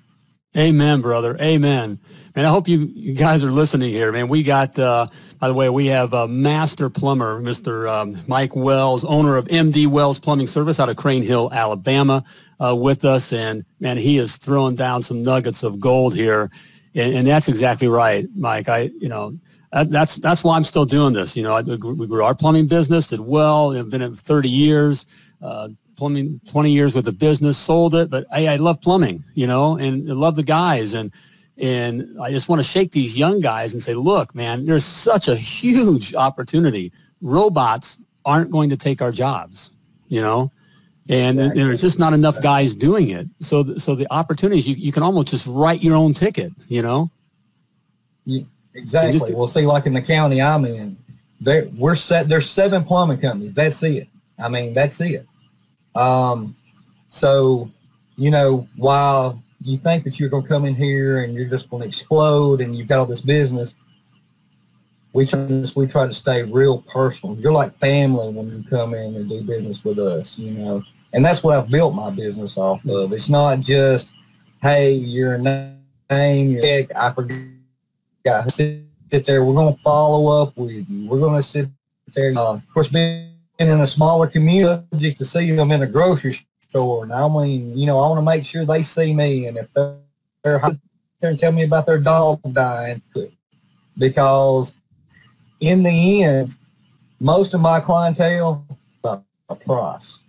Amen, 0.57 1.03
brother. 1.03 1.37
Amen. 1.41 1.99
And 2.35 2.47
I 2.47 2.51
hope 2.51 2.69
you, 2.69 2.91
you 2.95 3.13
guys 3.13 3.45
are 3.45 3.51
listening 3.51 3.91
here, 3.91 4.13
man. 4.13 4.29
We 4.29 4.43
got, 4.43 4.79
uh, 4.79 5.07
by 5.39 5.49
the 5.49 5.55
way, 5.55 5.69
we 5.69 5.87
have 5.87 6.13
a 6.15 6.27
master 6.27 6.89
plumber, 6.89 7.41
Mr. 7.41 7.91
Um, 7.91 8.23
Mike 8.27 8.57
Wells, 8.57 9.05
owner 9.05 9.37
of 9.37 9.47
MD 9.49 9.87
Wells 9.87 10.19
Plumbing 10.19 10.47
Service 10.47 10.81
out 10.81 10.89
of 10.89 10.97
Crane 10.97 11.23
Hill, 11.23 11.51
Alabama, 11.53 12.25
uh, 12.63 12.75
with 12.75 13.05
us. 13.05 13.33
And 13.33 13.65
man, 13.81 13.97
he 13.99 14.19
is 14.19 14.37
throwing 14.37 14.75
down 14.75 15.03
some 15.03 15.23
nuggets 15.23 15.63
of 15.63 15.79
gold 15.79 16.15
here. 16.15 16.51
And, 16.95 17.15
and 17.15 17.27
that's 17.27 17.49
exactly 17.49 17.89
right, 17.89 18.27
Mike. 18.35 18.69
I, 18.69 18.91
you 18.99 19.09
know, 19.09 19.39
that, 19.77 19.91
that's, 19.91 20.17
that's 20.17 20.43
why 20.43 20.57
I'm 20.57 20.65
still 20.65 20.87
doing 20.87 21.13
this. 21.13 21.37
You 21.37 21.43
know, 21.43 21.55
I, 21.55 21.61
we 21.61 22.07
grew 22.07 22.25
our 22.25 22.35
plumbing 22.35 22.67
business, 22.67 23.09
did 23.09 23.21
well. 23.21 23.77
I've 23.77 23.91
been 23.91 24.01
at 24.01 24.17
30 24.17 24.49
years. 24.49 25.05
Uh, 25.43 25.69
plumbing 25.97 26.41
20 26.47 26.71
years 26.71 26.95
with 26.95 27.05
the 27.05 27.13
business, 27.13 27.59
sold 27.59 27.95
it, 27.95 28.11
but 28.11 28.27
hey, 28.33 28.49
I 28.49 28.57
love 28.57 28.81
plumbing, 28.81 29.25
you 29.35 29.47
know, 29.47 29.77
and 29.77 30.11
I 30.11 30.15
love 30.15 30.37
the 30.37 30.43
guys. 30.43 30.95
And, 30.95 31.13
and 31.59 32.19
I 32.21 32.31
just 32.31 32.49
want 32.49 32.61
to 32.61 32.69
shake 32.69 32.93
these 32.93 33.19
young 33.19 33.41
guys 33.41 33.75
and 33.75 33.83
say, 33.83 33.95
look, 33.95 34.35
man, 34.35 34.67
there's 34.67 34.85
such 34.85 35.29
a 35.29 35.37
huge 35.37 36.15
opportunity. 36.15 36.93
Robots 37.21 37.99
aren't 38.25 38.51
going 38.51 38.71
to 38.71 38.77
take 38.77 39.01
our 39.01 39.11
jobs, 39.11 39.73
you 40.09 40.21
know, 40.21 40.53
and 41.09 41.39
exactly. 41.39 41.63
there's 41.65 41.81
just 41.81 41.99
not 41.99 42.13
enough 42.13 42.41
guys 42.43 42.75
doing 42.75 43.11
it. 43.11 43.27
So, 43.41 43.63
the, 43.63 43.81
so 43.81 43.95
the 43.95 44.07
opportunities, 44.11 44.69
you, 44.69 44.75
you 44.75 44.93
can 44.93 45.03
almost 45.03 45.29
just 45.29 45.47
write 45.47 45.83
your 45.83 45.97
own 45.97 46.13
ticket, 46.15 46.53
you 46.69 46.83
know? 46.83 47.11
Yeah, 48.25 48.45
exactly. 48.77 49.19
Just, 49.19 49.31
well, 49.33 49.47
see, 49.47 49.67
like 49.67 49.87
in 49.87 49.95
the 49.95 50.03
county 50.03 50.41
I'm 50.41 50.65
in, 50.65 50.97
there 51.41 51.69
we're 51.77 51.97
set. 51.97 52.29
There's 52.29 52.49
seven 52.49 52.85
plumbing 52.85 53.19
companies. 53.19 53.55
That's 53.55 53.83
it. 53.83 54.09
I 54.39 54.49
mean, 54.49 54.75
that's 54.75 55.01
it. 55.01 55.27
Um, 55.95 56.57
so, 57.09 57.71
you 58.17 58.31
know, 58.31 58.69
while 58.77 59.43
you 59.63 59.79
think 59.79 60.05
that 60.05 60.21
you're 60.21 60.29
going 60.29 60.43
to 60.43 60.49
come 60.49 60.65
in 60.65 60.75
here 60.75 61.25
and 61.25 61.35
you're 61.35 61.49
just 61.49 61.71
going 61.71 61.83
to 61.83 61.89
explode 61.89 62.61
and 62.61 62.77
you've 62.77 62.89
got 62.89 62.99
all 62.99 63.07
this 63.07 63.21
business, 63.21 63.75
we 65.13 65.25
try, 65.25 65.47
we 65.75 65.87
try 65.87 66.07
to 66.07 66.13
stay 66.13 66.43
real 66.43 66.83
personal. 66.83 67.37
You're 67.37 67.53
like 67.53 67.77
family 67.79 68.29
when 68.31 68.49
you 68.51 68.65
come 68.69 68.93
in 68.93 69.17
and 69.17 69.29
do 69.29 69.43
business 69.43 69.83
with 69.85 69.99
us, 69.99 70.39
you 70.39 70.51
know. 70.51 70.83
And 71.15 71.25
that's 71.25 71.43
what 71.43 71.57
I've 71.57 71.71
built 71.71 71.95
my 71.95 72.11
business 72.11 72.59
off 72.59 72.85
of. 72.85 73.15
It's 73.15 73.31
not 73.31 73.61
just, 73.61 74.13
hey, 74.61 74.93
your 74.93 75.39
name, 75.39 75.81
your 76.11 76.67
heck, 76.67 76.95
I 76.95 77.11
forgot. 78.27 78.51
Sit 78.53 79.25
there. 79.25 79.45
We're 79.45 79.55
going 79.55 79.75
to 79.75 79.81
follow 79.83 80.43
up 80.43 80.57
with 80.57 80.71
you. 80.71 81.09
We're 81.09 81.21
going 81.21 81.37
to 81.37 81.43
sit 81.43 81.69
there. 82.13 82.37
Uh, 82.37 82.55
of 82.55 82.63
course, 82.73 82.89
being 82.89 83.31
in 83.59 83.81
a 83.81 83.87
smaller 83.87 84.27
community 84.27 85.15
to 85.15 85.25
see 85.25 85.51
them 85.53 85.71
in 85.71 85.83
a 85.83 85.87
grocery 85.87 86.37
store. 86.69 87.07
Now, 87.07 87.29
I 87.29 87.45
mean, 87.45 87.77
you 87.77 87.87
know, 87.87 87.99
I 87.99 88.09
want 88.09 88.19
to 88.19 88.23
make 88.23 88.45
sure 88.45 88.65
they 88.65 88.83
see 88.83 89.15
me, 89.15 89.47
and 89.47 89.57
if 89.57 89.73
they're, 89.73 89.97
they're 90.43 90.61
there 91.21 91.31
and 91.31 91.39
tell 91.39 91.53
me 91.53 91.63
about 91.63 91.87
their 91.87 91.99
dog 91.99 92.41
dying, 92.53 93.01
because 93.97 94.75
in 95.61 95.83
the 95.83 96.23
end, 96.23 96.57
most 97.21 97.55
of 97.55 97.61
my 97.61 97.81
clientele 97.81 98.67
about 99.03 99.25
price. 99.65 100.21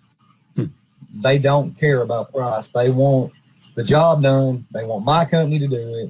Hmm. 0.56 0.66
They 1.22 1.38
don't 1.38 1.78
care 1.78 2.02
about 2.02 2.32
price. 2.32 2.70
They 2.70 2.90
want 2.92 3.34
the 3.76 3.84
job 3.84 4.24
done. 4.24 4.66
They 4.72 4.86
want 4.86 5.04
my 5.04 5.26
company 5.26 5.60
to 5.60 5.68
do 5.68 5.76
it. 5.96 6.10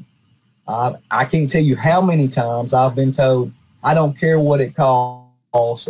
I, 0.68 0.96
I 1.10 1.26
can't 1.26 1.50
tell 1.50 1.64
you 1.64 1.76
how 1.76 2.02
many 2.02 2.28
times 2.28 2.74
I've 2.74 2.96
been 2.96 3.12
told, 3.12 3.52
I 3.84 3.94
don't 3.94 4.18
care 4.18 4.40
what 4.40 4.62
it 4.62 4.76
costs. 4.76 5.90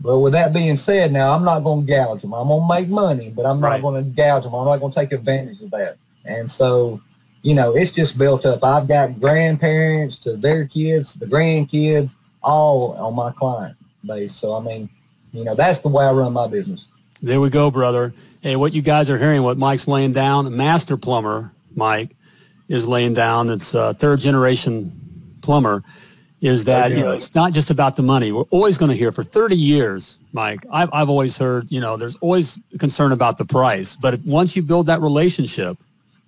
But 0.00 0.18
with 0.18 0.32
that 0.32 0.52
being 0.52 0.76
said, 0.76 1.12
now 1.12 1.34
I'm 1.34 1.44
not 1.44 1.60
going 1.60 1.86
to 1.86 1.92
gouge 1.92 2.22
them. 2.22 2.34
I'm 2.34 2.48
going 2.48 2.68
to 2.68 2.74
make 2.74 2.88
money, 2.88 3.30
but 3.30 3.46
I'm 3.46 3.60
not 3.60 3.68
right. 3.68 3.82
going 3.82 4.04
to 4.04 4.10
gouge 4.10 4.42
them. 4.42 4.54
I'm 4.54 4.66
not 4.66 4.78
going 4.78 4.92
to 4.92 4.98
take 4.98 5.12
advantage 5.12 5.62
of 5.62 5.70
that. 5.70 5.96
And 6.24 6.50
so, 6.50 7.00
you 7.42 7.54
know, 7.54 7.74
it's 7.74 7.90
just 7.90 8.18
built 8.18 8.44
up. 8.44 8.64
I've 8.64 8.88
got 8.88 9.20
grandparents 9.20 10.16
to 10.16 10.36
their 10.36 10.66
kids, 10.66 11.14
the 11.14 11.26
grandkids, 11.26 12.16
all 12.42 12.92
on 12.94 13.14
my 13.14 13.30
client 13.30 13.76
base. 14.04 14.34
So, 14.34 14.54
I 14.54 14.60
mean, 14.60 14.90
you 15.32 15.44
know, 15.44 15.54
that's 15.54 15.78
the 15.78 15.88
way 15.88 16.04
I 16.04 16.12
run 16.12 16.32
my 16.32 16.48
business. 16.48 16.88
There 17.22 17.40
we 17.40 17.48
go, 17.48 17.70
brother. 17.70 18.12
Hey, 18.42 18.56
what 18.56 18.74
you 18.74 18.82
guys 18.82 19.08
are 19.08 19.18
hearing, 19.18 19.42
what 19.42 19.56
Mike's 19.56 19.88
laying 19.88 20.12
down, 20.12 20.54
master 20.54 20.98
plumber, 20.98 21.52
Mike, 21.74 22.10
is 22.68 22.86
laying 22.86 23.14
down. 23.14 23.50
It's 23.50 23.74
a 23.74 23.94
third 23.94 24.20
generation 24.20 24.92
plumber 25.42 25.82
is 26.44 26.64
that 26.64 26.90
you 26.90 27.00
know 27.00 27.12
it's 27.12 27.34
not 27.34 27.52
just 27.52 27.70
about 27.70 27.96
the 27.96 28.02
money. 28.02 28.30
We're 28.30 28.42
always 28.50 28.76
going 28.76 28.90
to 28.90 28.96
hear 28.96 29.10
for 29.12 29.24
30 29.24 29.56
years, 29.56 30.18
Mike. 30.32 30.60
I've 30.70 30.90
I've 30.92 31.08
always 31.08 31.38
heard 31.38 31.70
you 31.70 31.80
know 31.80 31.96
there's 31.96 32.16
always 32.16 32.60
concern 32.78 33.12
about 33.12 33.38
the 33.38 33.46
price, 33.46 33.96
but 33.96 34.14
if, 34.14 34.24
once 34.24 34.54
you 34.54 34.62
build 34.62 34.86
that 34.86 35.00
relationship, 35.00 35.78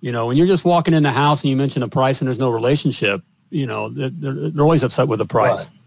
you 0.01 0.11
know 0.11 0.27
when 0.27 0.35
you're 0.35 0.47
just 0.47 0.65
walking 0.65 0.95
in 0.95 1.03
the 1.03 1.11
house 1.11 1.43
and 1.43 1.51
you 1.51 1.55
mention 1.55 1.81
the 1.81 1.87
price 1.87 2.19
and 2.19 2.27
there's 2.27 2.39
no 2.39 2.49
relationship, 2.49 3.21
you 3.51 3.67
know 3.67 3.89
they're, 3.89 4.09
they're 4.09 4.63
always 4.63 4.83
upset 4.83 5.07
with 5.07 5.19
the 5.19 5.25
price. 5.25 5.69
Right. 5.69 5.79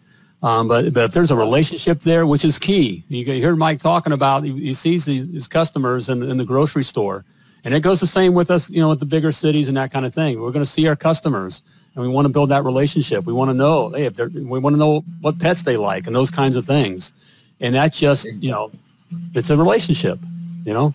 Um, 0.43 0.69
but 0.69 0.93
but 0.95 1.05
if 1.07 1.13
there's 1.13 1.33
a 1.33 1.37
relationship 1.37 2.01
there, 2.01 2.25
which 2.25 2.45
is 2.45 2.57
key, 2.57 3.05
you, 3.09 3.25
you 3.25 3.41
hear 3.41 3.57
Mike 3.57 3.81
talking 3.81 4.13
about 4.13 4.45
he, 4.45 4.53
he 4.53 4.73
sees 4.73 5.05
these, 5.05 5.25
his 5.25 5.49
customers 5.49 6.09
in, 6.09 6.23
in 6.23 6.37
the 6.37 6.45
grocery 6.45 6.85
store, 6.85 7.25
and 7.65 7.75
it 7.75 7.81
goes 7.81 8.01
the 8.01 8.07
same 8.07 8.35
with 8.35 8.51
us, 8.51 8.71
you 8.71 8.81
know, 8.81 8.91
with 8.91 9.01
the 9.01 9.07
bigger 9.07 9.33
cities 9.33 9.69
and 9.69 9.77
that 9.77 9.93
kind 9.93 10.07
of 10.07 10.15
thing. 10.15 10.41
We're 10.41 10.51
going 10.51 10.65
to 10.65 10.71
see 10.71 10.89
our 10.89 10.97
customers 10.97 11.63
and 11.95 12.03
we 12.03 12.09
want 12.09 12.25
to 12.25 12.29
build 12.31 12.51
that 12.51 12.65
relationship. 12.65 13.25
We 13.25 13.33
want 13.33 13.51
to 13.51 13.55
know, 13.55 13.91
hey, 13.91 14.07
if 14.07 14.15
they're, 14.15 14.29
we 14.29 14.59
want 14.59 14.75
to 14.75 14.79
know 14.79 15.05
what 15.21 15.39
pets 15.39 15.63
they 15.63 15.77
like 15.77 16.07
and 16.07 16.15
those 16.15 16.31
kinds 16.31 16.57
of 16.57 16.65
things. 16.65 17.13
And 17.61 17.75
that 17.75 17.93
just, 17.93 18.27
you 18.35 18.51
know, 18.51 18.71
it's 19.35 19.51
a 19.51 19.57
relationship, 19.57 20.19
you 20.65 20.73
know. 20.73 20.95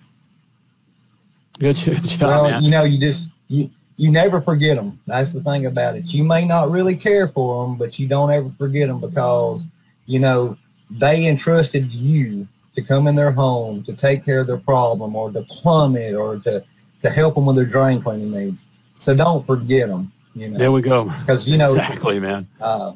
Good, 1.59 1.75
job, 1.75 2.21
well, 2.21 2.49
man. 2.49 2.63
you 2.63 2.69
know, 2.69 2.83
you 2.83 2.99
just 2.99 3.29
you 3.47 3.69
you 3.97 4.11
never 4.11 4.41
forget 4.41 4.75
them. 4.75 4.99
That's 5.07 5.31
the 5.31 5.41
thing 5.41 5.67
about 5.67 5.95
it. 5.95 6.13
You 6.13 6.23
may 6.23 6.43
not 6.43 6.69
really 6.69 6.97
care 6.97 7.29
for 7.29 7.65
them, 7.65 7.77
but 7.77 7.97
you 7.97 8.07
don't 8.07 8.29
ever 8.29 8.49
forget 8.49 8.89
them 8.89 8.99
because 8.99 9.63
you 10.05 10.19
know 10.19 10.57
they 10.89 11.27
entrusted 11.27 11.91
you 11.91 12.47
to 12.75 12.81
come 12.81 13.07
in 13.07 13.15
their 13.15 13.31
home 13.31 13.83
to 13.83 13.93
take 13.93 14.23
care 14.23 14.41
of 14.41 14.47
their 14.47 14.57
problem 14.57 15.15
or 15.15 15.31
to 15.31 15.41
plumb 15.43 15.95
it 15.95 16.13
or 16.13 16.37
to 16.39 16.63
to 17.01 17.09
help 17.09 17.35
them 17.35 17.45
with 17.45 17.55
their 17.55 17.65
drain 17.65 18.01
cleaning 18.01 18.31
needs. 18.31 18.65
So 18.97 19.15
don't 19.15 19.45
forget 19.45 19.89
them. 19.89 20.11
You 20.33 20.49
know? 20.49 20.57
There 20.57 20.71
we 20.71 20.81
go. 20.81 21.05
Because 21.05 21.47
you 21.47 21.57
know 21.57 21.75
exactly, 21.75 22.19
man. 22.19 22.47
Uh, 22.59 22.93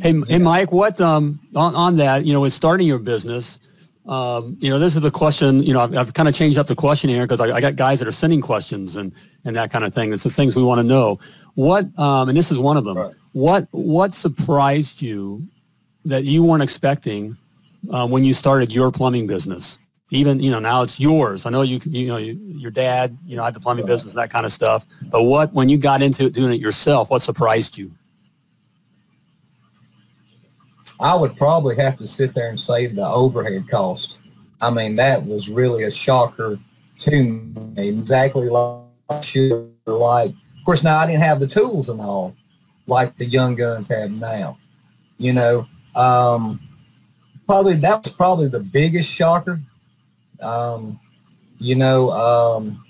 hey, 0.00 0.20
hey, 0.28 0.38
Mike. 0.38 0.72
What 0.72 1.00
um 1.00 1.40
on, 1.54 1.74
on 1.74 1.96
that? 1.96 2.24
You 2.24 2.32
know, 2.32 2.40
with 2.40 2.52
starting 2.52 2.86
your 2.86 2.98
business, 2.98 3.60
um, 4.06 4.56
you 4.60 4.70
know, 4.70 4.78
this 4.78 4.96
is 4.96 5.02
the 5.02 5.10
question. 5.10 5.62
You 5.62 5.74
know, 5.74 5.80
I've, 5.80 5.96
I've 5.96 6.14
kind 6.14 6.28
of 6.28 6.34
changed 6.34 6.58
up 6.58 6.66
the 6.66 6.74
question 6.74 7.10
here 7.10 7.24
because 7.24 7.40
I, 7.40 7.56
I, 7.56 7.60
got 7.60 7.76
guys 7.76 7.98
that 7.98 8.08
are 8.08 8.12
sending 8.12 8.40
questions 8.40 8.96
and 8.96 9.12
and 9.44 9.54
that 9.56 9.70
kind 9.70 9.84
of 9.84 9.94
thing. 9.94 10.12
It's 10.12 10.22
the 10.22 10.30
things 10.30 10.56
we 10.56 10.62
want 10.62 10.78
to 10.78 10.84
know. 10.84 11.18
What 11.54 11.86
um, 11.98 12.28
and 12.28 12.36
this 12.36 12.50
is 12.50 12.58
one 12.58 12.76
of 12.76 12.84
them. 12.84 12.96
Right. 12.96 13.14
What 13.32 13.68
what 13.70 14.14
surprised 14.14 15.02
you 15.02 15.46
that 16.04 16.24
you 16.24 16.42
weren't 16.42 16.62
expecting 16.62 17.36
uh, 17.90 18.06
when 18.06 18.24
you 18.24 18.32
started 18.32 18.72
your 18.72 18.90
plumbing 18.90 19.26
business? 19.26 19.78
even 20.12 20.40
you 20.40 20.50
know 20.50 20.58
now 20.58 20.82
it's 20.82 21.00
yours. 21.00 21.46
I 21.46 21.50
know 21.50 21.62
you 21.62 21.80
you 21.86 22.06
know 22.06 22.18
you, 22.18 22.38
your 22.38 22.70
dad 22.70 23.16
you 23.26 23.34
know 23.34 23.42
had 23.42 23.54
the 23.54 23.60
plumbing 23.60 23.86
business 23.86 24.12
that 24.12 24.30
kind 24.30 24.44
of 24.44 24.52
stuff. 24.52 24.86
But 25.10 25.24
what 25.24 25.52
when 25.52 25.68
you 25.68 25.78
got 25.78 26.02
into 26.02 26.26
it, 26.26 26.34
doing 26.34 26.52
it 26.52 26.60
yourself, 26.60 27.10
what 27.10 27.22
surprised 27.22 27.78
you? 27.78 27.90
I 31.00 31.14
would 31.14 31.36
probably 31.36 31.74
have 31.76 31.96
to 31.98 32.06
sit 32.06 32.34
there 32.34 32.50
and 32.50 32.60
say 32.60 32.86
the 32.86 33.06
overhead 33.06 33.68
cost. 33.68 34.18
I 34.60 34.70
mean 34.70 34.96
that 34.96 35.24
was 35.24 35.48
really 35.48 35.84
a 35.84 35.90
shocker 35.90 36.58
to 36.98 37.22
me. 37.22 37.88
Exactly 37.88 38.50
like 38.50 39.34
you 39.34 39.74
like. 39.86 40.30
Of 40.30 40.64
course, 40.66 40.84
now 40.84 40.98
I 40.98 41.06
didn't 41.06 41.22
have 41.22 41.40
the 41.40 41.46
tools 41.46 41.88
and 41.88 42.00
all 42.00 42.36
like 42.86 43.16
the 43.16 43.24
young 43.24 43.54
guns 43.54 43.88
have 43.88 44.10
now. 44.10 44.58
You 45.16 45.32
know, 45.32 45.66
um, 45.94 46.60
probably 47.52 47.74
that 47.74 48.02
was 48.02 48.12
probably 48.14 48.48
the 48.48 48.60
biggest 48.60 49.10
shocker. 49.10 49.60
Um, 50.40 50.98
you 51.58 51.74
know, 51.74 52.10
um, 52.10 52.82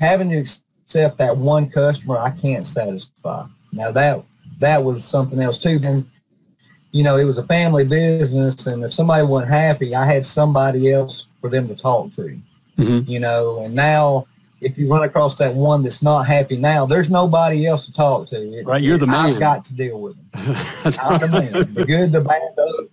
having 0.00 0.30
to 0.30 0.36
accept 0.38 1.18
that 1.18 1.36
one 1.36 1.68
customer 1.68 2.18
I 2.18 2.30
can't 2.30 2.64
satisfy. 2.64 3.46
Now 3.72 3.90
that 3.90 4.22
that 4.60 4.84
was 4.84 5.04
something 5.04 5.40
else 5.40 5.58
too. 5.58 5.80
Then, 5.80 6.08
you 6.92 7.02
know, 7.02 7.16
it 7.16 7.24
was 7.24 7.36
a 7.36 7.46
family 7.48 7.84
business, 7.84 8.68
and 8.68 8.84
if 8.84 8.92
somebody 8.92 9.26
wasn't 9.26 9.50
happy, 9.50 9.96
I 9.96 10.04
had 10.04 10.24
somebody 10.24 10.92
else 10.92 11.26
for 11.40 11.50
them 11.50 11.66
to 11.66 11.74
talk 11.74 12.12
to. 12.12 12.38
Mm-hmm. 12.78 13.10
You 13.10 13.18
know, 13.18 13.64
and 13.64 13.74
now 13.74 14.28
if 14.62 14.78
you 14.78 14.88
run 14.88 15.02
across 15.02 15.34
that 15.36 15.54
one 15.54 15.82
that's 15.82 16.02
not 16.02 16.22
happy 16.26 16.56
now, 16.56 16.86
there's 16.86 17.10
nobody 17.10 17.66
else 17.66 17.84
to 17.86 17.92
talk 17.92 18.28
to. 18.28 18.36
It, 18.36 18.66
right, 18.66 18.80
you're 18.80 18.96
the 18.96 19.06
man. 19.06 19.34
I've 19.34 19.40
got 19.40 19.64
to 19.66 19.74
deal 19.74 20.00
with 20.00 20.16
them. 20.16 20.26
I'm 21.00 21.20
the 21.20 21.28
man. 21.28 21.74
The 21.74 21.84
good, 21.84 22.12
the 22.12 22.20
bad, 22.20 22.42
the. 22.56 22.88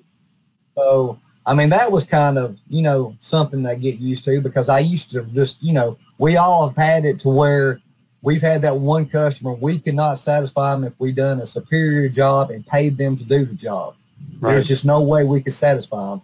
So, 0.75 1.19
I 1.45 1.53
mean, 1.53 1.69
that 1.69 1.91
was 1.91 2.05
kind 2.05 2.37
of, 2.37 2.57
you 2.67 2.81
know, 2.81 3.15
something 3.19 3.65
I 3.65 3.75
get 3.75 3.99
used 3.99 4.25
to 4.25 4.41
because 4.41 4.67
I 4.67 4.79
used 4.79 5.11
to 5.11 5.23
just, 5.23 5.61
you 5.61 5.73
know, 5.73 5.97
we 6.17 6.37
all 6.37 6.67
have 6.67 6.77
had 6.77 7.05
it 7.05 7.19
to 7.19 7.29
where 7.29 7.81
we've 8.21 8.41
had 8.41 8.61
that 8.63 8.75
one 8.75 9.05
customer, 9.05 9.53
we 9.53 9.79
cannot 9.79 10.15
satisfy 10.15 10.73
them 10.73 10.83
if 10.83 10.93
we 10.99 11.11
done 11.11 11.41
a 11.41 11.45
superior 11.45 12.09
job 12.09 12.51
and 12.51 12.65
paid 12.65 12.97
them 12.97 13.15
to 13.15 13.23
do 13.23 13.45
the 13.45 13.55
job. 13.55 13.95
Right. 14.39 14.53
There's 14.53 14.67
just 14.67 14.85
no 14.85 15.01
way 15.01 15.23
we 15.23 15.41
could 15.41 15.53
satisfy 15.53 16.11
them. 16.11 16.21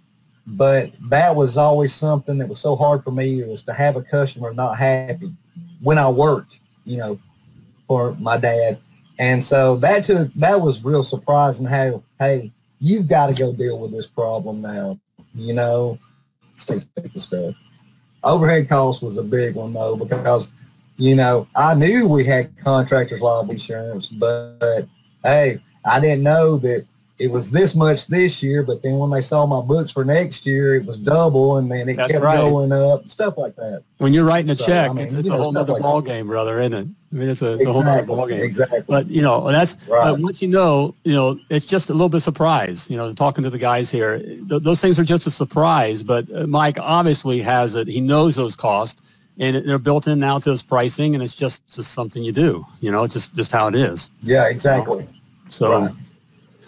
But 0.47 0.91
that 1.09 1.35
was 1.35 1.57
always 1.57 1.93
something 1.93 2.37
that 2.37 2.47
was 2.47 2.59
so 2.59 2.75
hard 2.75 3.03
for 3.03 3.11
me 3.11 3.43
was 3.43 3.63
to 3.63 3.73
have 3.73 3.95
a 3.95 4.01
customer 4.01 4.53
not 4.53 4.77
happy 4.77 5.33
when 5.81 5.97
I 5.97 6.07
worked, 6.09 6.59
you 6.85 6.97
know, 6.97 7.19
for 7.87 8.13
my 8.15 8.37
dad. 8.37 8.79
And 9.17 9.43
so 9.43 9.77
that 9.77 10.03
took 10.03 10.33
that 10.35 10.61
was 10.61 10.83
real 10.83 11.03
surprising 11.03 11.65
how 11.65 12.03
hey, 12.19 12.51
you've 12.79 13.07
got 13.07 13.27
to 13.27 13.33
go 13.33 13.53
deal 13.53 13.79
with 13.79 13.91
this 13.91 14.07
problem 14.07 14.61
now. 14.61 14.99
You 15.33 15.53
know, 15.53 15.99
stuff. 16.55 17.55
Overhead 18.23 18.67
costs 18.69 19.01
was 19.01 19.17
a 19.17 19.23
big 19.23 19.55
one 19.55 19.73
though 19.73 19.95
because 19.95 20.49
you 20.97 21.15
know 21.15 21.47
I 21.55 21.75
knew 21.75 22.07
we 22.07 22.25
had 22.25 22.57
contractors 22.57 23.21
liability 23.21 23.53
insurance, 23.53 24.09
but 24.09 24.87
hey, 25.23 25.59
I 25.85 25.99
didn't 25.99 26.23
know 26.23 26.57
that 26.57 26.85
it 27.17 27.31
was 27.31 27.49
this 27.49 27.75
much 27.75 28.07
this 28.07 28.43
year, 28.43 28.61
but 28.61 28.81
then 28.83 28.97
when 28.97 29.09
they 29.09 29.21
saw 29.21 29.45
my 29.45 29.61
books 29.61 29.91
for 29.91 30.03
next 30.03 30.45
year, 30.45 30.75
it 30.75 30.85
was 30.85 30.97
double, 30.97 31.57
and 31.57 31.71
then 31.71 31.87
it 31.87 31.95
That's 31.95 32.11
kept 32.11 32.23
right. 32.23 32.37
going 32.37 32.73
up, 32.73 33.07
stuff 33.07 33.37
like 33.37 33.55
that. 33.55 33.83
When 33.99 34.11
you're 34.11 34.25
writing 34.25 34.51
a 34.51 34.55
so, 34.55 34.65
check, 34.65 34.89
I 34.89 34.93
mean, 34.93 35.05
it's, 35.05 35.13
it's 35.13 35.29
a 35.29 35.37
whole 35.37 35.57
other 35.57 35.73
like 35.73 35.81
ball 35.81 36.01
that. 36.01 36.09
game, 36.09 36.27
brother, 36.27 36.59
isn't 36.59 36.73
it? 36.73 36.87
I 37.13 37.15
mean, 37.15 37.29
it's 37.29 37.41
a, 37.41 37.53
it's 37.53 37.61
exactly, 37.61 37.69
a 37.69 37.73
whole 37.73 37.87
other 37.87 38.05
ball 38.05 38.27
game. 38.27 38.43
Exactly. 38.43 38.81
But 38.85 39.09
you 39.09 39.21
know, 39.21 39.49
that's 39.49 39.77
right. 39.87 40.11
but 40.11 40.19
once 40.19 40.41
you 40.41 40.49
know, 40.49 40.93
you 41.05 41.13
know, 41.13 41.39
it's 41.49 41.65
just 41.65 41.89
a 41.89 41.93
little 41.93 42.09
bit 42.09 42.17
of 42.17 42.23
surprise. 42.23 42.89
You 42.89 42.97
know, 42.97 43.13
talking 43.13 43.45
to 43.45 43.49
the 43.49 43.57
guys 43.57 43.89
here, 43.89 44.19
th- 44.19 44.63
those 44.63 44.81
things 44.81 44.99
are 44.99 45.05
just 45.05 45.25
a 45.25 45.31
surprise. 45.31 46.03
But 46.03 46.29
uh, 46.35 46.47
Mike 46.47 46.77
obviously 46.81 47.39
has 47.41 47.75
it. 47.75 47.87
He 47.87 48.01
knows 48.01 48.35
those 48.35 48.57
costs, 48.57 49.01
and 49.39 49.55
they're 49.65 49.79
built 49.79 50.07
in 50.07 50.19
now 50.19 50.39
to 50.39 50.49
his 50.49 50.63
pricing, 50.63 51.15
and 51.15 51.23
it's 51.23 51.35
just 51.35 51.65
just 51.73 51.93
something 51.93 52.21
you 52.23 52.33
do. 52.33 52.65
You 52.81 52.91
know, 52.91 53.05
it's 53.05 53.13
just 53.13 53.33
just 53.35 53.53
how 53.53 53.69
it 53.69 53.75
is. 53.75 54.11
Yeah, 54.21 54.49
exactly. 54.49 55.07
So. 55.47 55.85
Right 55.85 55.95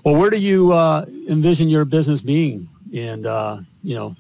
well, 0.08 0.16
where 0.16 0.30
do 0.30 0.38
you 0.38 0.72
uh, 0.72 1.06
envision 1.28 1.68
your 1.68 1.84
business 1.84 2.22
being? 2.22 2.70
And, 2.96 3.26
uh, 3.26 3.58
you 3.84 3.94
know, 3.94 4.16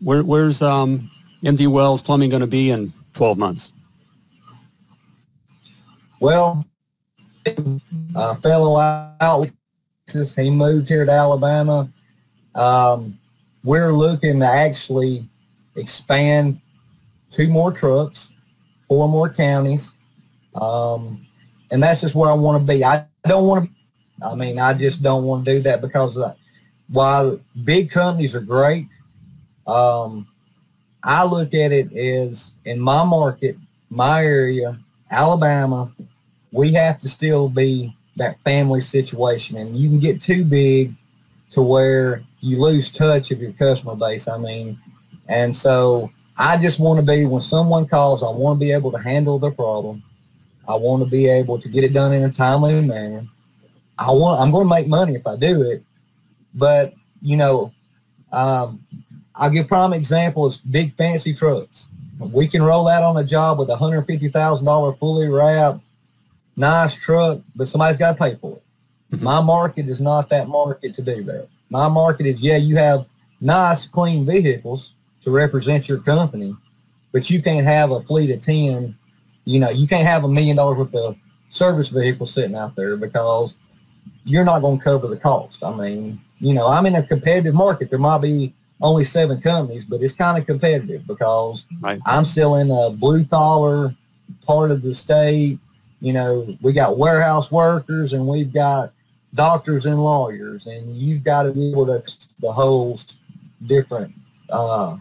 where, 0.00 0.24
where's 0.24 0.60
um, 0.60 1.08
MD 1.44 1.68
Wells 1.68 2.02
Plumbing 2.02 2.30
going 2.30 2.40
to 2.40 2.48
be 2.48 2.70
in 2.70 2.92
12 3.12 3.38
months? 3.38 3.72
Well, 6.18 6.66
a 7.46 8.34
fellow 8.40 8.76
out, 9.20 9.48
he 10.12 10.50
moved 10.50 10.88
here 10.88 11.04
to 11.04 11.12
Alabama. 11.12 11.88
Um, 12.56 13.16
we're 13.62 13.92
looking 13.92 14.40
to 14.40 14.46
actually 14.46 15.28
expand 15.76 16.60
two 17.30 17.46
more 17.46 17.70
trucks, 17.70 18.32
four 18.88 19.08
more 19.08 19.32
counties. 19.32 19.94
Um, 20.56 21.24
and 21.70 21.80
that's 21.80 22.00
just 22.00 22.16
where 22.16 22.30
I 22.30 22.34
want 22.34 22.60
to 22.60 22.66
be. 22.66 22.84
I 22.84 23.06
don't 23.28 23.46
want 23.46 23.64
to 23.64 23.70
I 24.22 24.34
mean, 24.34 24.58
I 24.58 24.74
just 24.74 25.02
don't 25.02 25.24
want 25.24 25.44
to 25.44 25.54
do 25.54 25.62
that 25.62 25.80
because 25.80 26.18
uh, 26.18 26.34
while 26.88 27.40
big 27.64 27.90
companies 27.90 28.34
are 28.34 28.40
great, 28.40 28.88
um, 29.66 30.26
I 31.02 31.24
look 31.24 31.54
at 31.54 31.72
it 31.72 31.92
as 31.94 32.54
in 32.64 32.78
my 32.78 33.04
market, 33.04 33.56
my 33.88 34.24
area, 34.24 34.78
Alabama, 35.10 35.90
we 36.52 36.72
have 36.72 36.98
to 37.00 37.08
still 37.08 37.48
be 37.48 37.96
that 38.16 38.38
family 38.44 38.80
situation. 38.80 39.56
And 39.56 39.76
you 39.76 39.88
can 39.88 39.98
get 39.98 40.20
too 40.20 40.44
big 40.44 40.94
to 41.50 41.62
where 41.62 42.22
you 42.40 42.60
lose 42.60 42.90
touch 42.90 43.30
of 43.30 43.40
your 43.40 43.52
customer 43.52 43.96
base. 43.96 44.28
I 44.28 44.36
mean, 44.36 44.78
and 45.28 45.54
so 45.54 46.10
I 46.36 46.56
just 46.56 46.80
want 46.80 46.98
to 46.98 47.06
be, 47.06 47.24
when 47.24 47.40
someone 47.40 47.86
calls, 47.86 48.22
I 48.22 48.30
want 48.30 48.58
to 48.58 48.64
be 48.64 48.72
able 48.72 48.92
to 48.92 48.98
handle 48.98 49.38
their 49.38 49.50
problem. 49.50 50.02
I 50.68 50.74
want 50.74 51.02
to 51.02 51.08
be 51.08 51.26
able 51.26 51.58
to 51.60 51.68
get 51.68 51.84
it 51.84 51.92
done 51.92 52.12
in 52.12 52.22
a 52.22 52.30
timely 52.30 52.80
manner. 52.80 53.26
I 54.00 54.10
want 54.12 54.40
I'm 54.40 54.50
going 54.50 54.66
to 54.66 54.74
make 54.74 54.88
money 54.88 55.14
if 55.14 55.26
I 55.26 55.36
do 55.36 55.60
it, 55.62 55.82
but 56.54 56.94
you 57.20 57.36
know, 57.36 57.72
um, 58.32 58.82
I'll 59.34 59.50
give 59.50 59.68
prime 59.68 59.92
examples: 59.92 60.56
big 60.56 60.94
fancy 60.94 61.34
trucks. 61.34 61.86
We 62.18 62.48
can 62.48 62.62
roll 62.62 62.88
out 62.88 63.02
on 63.02 63.18
a 63.18 63.24
job 63.24 63.58
with 63.58 63.68
a 63.68 63.76
hundred 63.76 64.06
fifty 64.06 64.28
thousand 64.28 64.64
dollar 64.64 64.94
fully 64.94 65.28
wrapped, 65.28 65.80
nice 66.56 66.94
truck, 66.94 67.40
but 67.54 67.68
somebody's 67.68 67.98
got 67.98 68.12
to 68.12 68.18
pay 68.18 68.36
for 68.36 68.56
it. 68.56 68.62
Mm-hmm. 69.16 69.24
My 69.24 69.42
market 69.42 69.88
is 69.88 70.00
not 70.00 70.30
that 70.30 70.48
market 70.48 70.94
to 70.94 71.02
do 71.02 71.22
that. 71.24 71.48
My 71.68 71.88
market 71.88 72.24
is 72.24 72.40
yeah, 72.40 72.56
you 72.56 72.76
have 72.76 73.04
nice, 73.40 73.86
clean 73.86 74.24
vehicles 74.24 74.92
to 75.24 75.30
represent 75.30 75.88
your 75.90 75.98
company, 75.98 76.56
but 77.12 77.28
you 77.28 77.42
can't 77.42 77.66
have 77.66 77.90
a 77.90 78.02
fleet 78.02 78.30
of 78.30 78.40
ten. 78.40 78.96
You 79.44 79.60
know, 79.60 79.68
you 79.68 79.86
can't 79.86 80.06
have 80.06 80.24
a 80.24 80.28
million 80.28 80.56
dollars 80.56 80.78
worth 80.78 80.94
of 80.94 81.16
service 81.50 81.88
vehicles 81.88 82.32
sitting 82.32 82.56
out 82.56 82.76
there 82.76 82.96
because 82.96 83.56
you're 84.24 84.44
not 84.44 84.60
going 84.60 84.78
to 84.78 84.84
cover 84.84 85.06
the 85.06 85.16
cost. 85.16 85.62
I 85.62 85.74
mean, 85.74 86.20
you 86.38 86.54
know, 86.54 86.66
I'm 86.66 86.86
in 86.86 86.96
a 86.96 87.02
competitive 87.02 87.54
market. 87.54 87.90
There 87.90 87.98
might 87.98 88.18
be 88.18 88.54
only 88.80 89.04
seven 89.04 89.40
companies, 89.40 89.84
but 89.84 90.02
it's 90.02 90.12
kind 90.12 90.38
of 90.38 90.46
competitive 90.46 91.06
because 91.06 91.66
right. 91.80 92.00
I'm 92.06 92.24
still 92.24 92.56
in 92.56 92.70
a 92.70 92.90
blue 92.90 93.24
collar 93.24 93.94
part 94.46 94.70
of 94.70 94.82
the 94.82 94.94
state. 94.94 95.58
You 96.00 96.12
know, 96.12 96.56
we 96.62 96.72
got 96.72 96.96
warehouse 96.96 97.50
workers 97.50 98.14
and 98.14 98.26
we've 98.26 98.52
got 98.52 98.92
doctors 99.34 99.86
and 99.86 100.02
lawyers, 100.02 100.66
and 100.66 100.96
you've 100.96 101.22
got 101.22 101.44
to 101.44 101.52
be 101.52 101.70
able 101.70 101.86
to 101.86 102.02
the 102.40 102.52
whole 102.52 102.98
different 103.66 104.12
uh, 104.48 104.96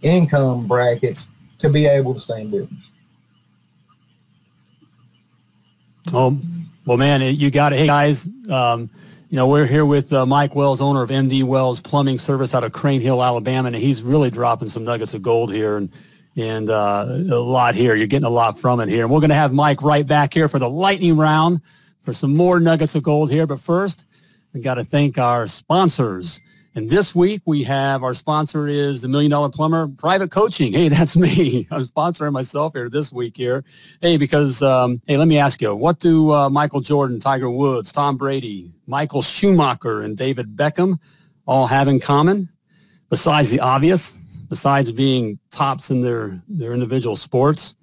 income 0.00 0.66
brackets 0.66 1.28
to 1.58 1.68
be 1.68 1.86
able 1.86 2.14
to 2.14 2.20
stay 2.20 2.42
in 2.42 2.50
business. 2.50 2.88
Oh, 6.12 6.38
well, 6.86 6.98
man, 6.98 7.22
you 7.22 7.50
got 7.50 7.72
it. 7.72 7.78
Hey, 7.78 7.86
guys, 7.86 8.28
um, 8.50 8.90
you 9.30 9.36
know, 9.36 9.48
we're 9.48 9.66
here 9.66 9.86
with 9.86 10.12
uh, 10.12 10.26
Mike 10.26 10.54
Wells, 10.54 10.80
owner 10.80 11.02
of 11.02 11.10
MD 11.10 11.42
Wells 11.42 11.80
Plumbing 11.80 12.18
Service 12.18 12.54
out 12.54 12.62
of 12.62 12.72
Crane 12.72 13.00
Hill, 13.00 13.22
Alabama, 13.22 13.68
and 13.68 13.76
he's 13.76 14.02
really 14.02 14.30
dropping 14.30 14.68
some 14.68 14.84
nuggets 14.84 15.14
of 15.14 15.22
gold 15.22 15.52
here 15.52 15.76
and 15.76 15.90
and 16.36 16.68
uh, 16.68 17.06
a 17.08 17.38
lot 17.38 17.74
here. 17.74 17.94
You're 17.94 18.08
getting 18.08 18.26
a 18.26 18.30
lot 18.30 18.58
from 18.58 18.80
it 18.80 18.88
here. 18.88 19.04
And 19.04 19.12
we're 19.12 19.20
going 19.20 19.30
to 19.30 19.36
have 19.36 19.52
Mike 19.52 19.82
right 19.82 20.06
back 20.06 20.34
here 20.34 20.48
for 20.48 20.58
the 20.58 20.68
lightning 20.68 21.16
round 21.16 21.60
for 22.00 22.12
some 22.12 22.36
more 22.36 22.58
nuggets 22.58 22.96
of 22.96 23.04
gold 23.04 23.30
here. 23.30 23.46
But 23.46 23.60
first, 23.60 24.04
we 24.52 24.60
got 24.60 24.74
to 24.74 24.84
thank 24.84 25.16
our 25.16 25.46
sponsors. 25.46 26.40
And 26.76 26.90
this 26.90 27.14
week 27.14 27.40
we 27.46 27.62
have 27.62 28.02
our 28.02 28.14
sponsor 28.14 28.66
is 28.66 29.00
the 29.00 29.06
Million 29.06 29.30
Dollar 29.30 29.48
Plumber 29.48 29.86
Private 29.86 30.32
Coaching. 30.32 30.72
Hey, 30.72 30.88
that's 30.90 31.16
me. 31.16 31.68
I'm 31.70 31.82
sponsoring 31.82 32.32
myself 32.32 32.72
here 32.72 32.88
this 32.88 33.12
week 33.12 33.36
here. 33.36 33.64
Hey, 34.00 34.16
because 34.16 34.60
um, 34.60 35.00
hey, 35.06 35.16
let 35.16 35.28
me 35.28 35.38
ask 35.38 35.62
you, 35.62 35.72
what 35.76 36.00
do 36.00 36.32
uh, 36.32 36.50
Michael 36.50 36.80
Jordan, 36.80 37.20
Tiger 37.20 37.48
Woods, 37.48 37.92
Tom 37.92 38.16
Brady, 38.16 38.72
Michael 38.88 39.22
Schumacher, 39.22 40.02
and 40.02 40.16
David 40.16 40.56
Beckham 40.56 40.98
all 41.46 41.68
have 41.68 41.86
in 41.86 42.00
common? 42.00 42.48
Besides 43.08 43.50
the 43.50 43.60
obvious, 43.60 44.10
besides 44.48 44.90
being 44.90 45.38
tops 45.52 45.92
in 45.92 46.00
their 46.00 46.42
their 46.48 46.72
individual 46.72 47.14
sports, 47.14 47.76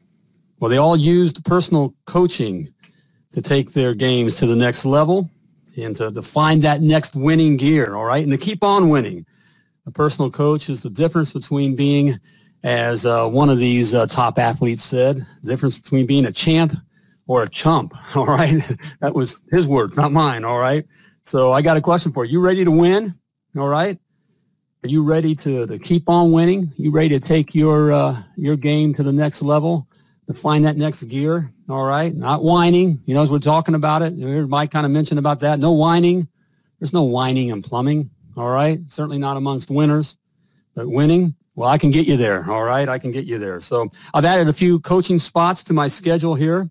well, 0.60 0.69
they 0.69 0.77
all 0.77 0.97
used 0.97 1.45
personal 1.45 1.95
coaching 2.06 2.73
to 3.32 3.41
take 3.41 3.71
their 3.71 3.93
games 3.93 4.36
to 4.36 4.45
the 4.45 4.56
next 4.56 4.84
level 4.84 5.30
and 5.77 5.95
to, 5.95 6.12
to 6.12 6.21
find 6.21 6.63
that 6.63 6.81
next 6.81 7.15
winning 7.15 7.57
gear, 7.57 7.95
all 7.95 8.05
right, 8.05 8.23
and 8.23 8.31
to 8.31 8.38
keep 8.38 8.63
on 8.63 8.89
winning. 8.89 9.25
A 9.86 9.91
personal 9.91 10.29
coach 10.29 10.69
is 10.69 10.81
the 10.81 10.89
difference 10.89 11.34
between 11.34 11.75
being, 11.75 12.19
as 12.63 13.05
uh, 13.05 13.27
one 13.27 13.49
of 13.49 13.57
these 13.57 13.93
uh, 13.93 14.05
top 14.07 14.38
athletes 14.38 14.84
said, 14.84 15.25
the 15.43 15.51
difference 15.51 15.79
between 15.79 16.05
being 16.05 16.25
a 16.25 16.31
champ 16.31 16.75
or 17.27 17.43
a 17.43 17.49
chump, 17.49 17.93
all 18.15 18.27
right? 18.27 18.62
that 18.99 19.13
was 19.13 19.41
his 19.51 19.67
word, 19.67 19.95
not 19.95 20.12
mine, 20.12 20.43
all 20.43 20.60
right? 20.60 20.86
So 21.23 21.51
I 21.51 21.62
got 21.62 21.77
a 21.77 21.81
question 21.81 22.12
for 22.12 22.25
you. 22.25 22.34
You 22.34 22.41
ready 22.41 22.65
to 22.65 22.71
win, 22.71 23.15
all 23.57 23.67
right? 23.67 23.97
Are 24.84 24.89
you 24.89 25.03
ready 25.03 25.36
to, 25.36 25.67
to 25.67 25.77
keep 25.77 26.10
on 26.10 26.31
winning? 26.31 26.73
You 26.75 26.89
ready 26.89 27.10
to 27.10 27.19
take 27.19 27.53
your 27.53 27.91
uh, 27.91 28.23
your 28.36 28.55
game 28.55 28.95
to 28.95 29.03
the 29.03 29.12
next 29.12 29.43
level? 29.43 29.88
To 30.27 30.34
find 30.34 30.65
that 30.65 30.77
next 30.77 31.03
gear. 31.05 31.51
All 31.69 31.84
right. 31.84 32.13
Not 32.13 32.43
whining. 32.43 33.01
You 33.05 33.15
know, 33.15 33.21
as 33.21 33.29
we're 33.29 33.39
talking 33.39 33.75
about 33.75 34.01
it, 34.01 34.17
Mike 34.47 34.71
kind 34.71 34.86
of 34.86 34.91
mentioned 34.91 35.19
about 35.19 35.39
that. 35.41 35.60
No 35.60 35.71
whining. 35.71 36.27
There's 36.79 36.93
no 36.93 37.03
whining 37.03 37.49
in 37.49 37.62
plumbing. 37.62 38.10
All 38.38 38.49
right. 38.49 38.79
Certainly 38.88 39.19
not 39.19 39.38
amongst 39.38 39.69
winners, 39.69 40.17
but 40.73 40.88
winning, 40.88 41.36
well, 41.55 41.69
I 41.69 41.77
can 41.77 41.91
get 41.91 42.07
you 42.07 42.17
there. 42.17 42.49
All 42.49 42.63
right. 42.63 42.88
I 42.88 42.97
can 42.97 43.12
get 43.12 43.25
you 43.25 43.38
there. 43.38 43.60
So 43.60 43.89
I've 44.13 44.25
added 44.25 44.47
a 44.47 44.53
few 44.53 44.79
coaching 44.79 45.19
spots 45.19 45.63
to 45.63 45.73
my 45.73 45.88
schedule 45.88 46.34
here 46.34 46.69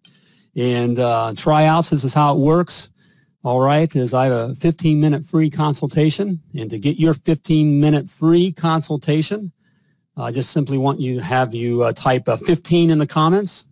and 0.57 0.99
uh, 0.99 1.35
tryouts. 1.37 1.91
This 1.91 2.05
is 2.05 2.15
how 2.15 2.35
it 2.35 2.39
works. 2.39 2.91
All 3.45 3.61
right. 3.61 3.95
Is 3.95 4.15
I 4.15 4.25
have 4.27 4.51
a 4.51 4.55
15 4.55 5.01
minute 5.01 5.25
free 5.25 5.51
consultation 5.51 6.41
and 6.59 6.71
to 6.71 6.79
get 6.79 6.99
your 6.99 7.15
15 7.15 7.79
minute 7.79 8.09
free 8.09 8.53
consultation, 8.53 9.53
I 10.17 10.31
just 10.31 10.51
simply 10.51 10.79
want 10.79 11.01
you 11.01 11.17
to 11.17 11.23
have 11.23 11.55
you 11.55 11.83
uh, 11.83 11.93
type 11.93 12.29
uh, 12.29 12.37
15 12.37 12.91
in 12.91 12.99
the 12.99 13.07
comments. 13.07 13.67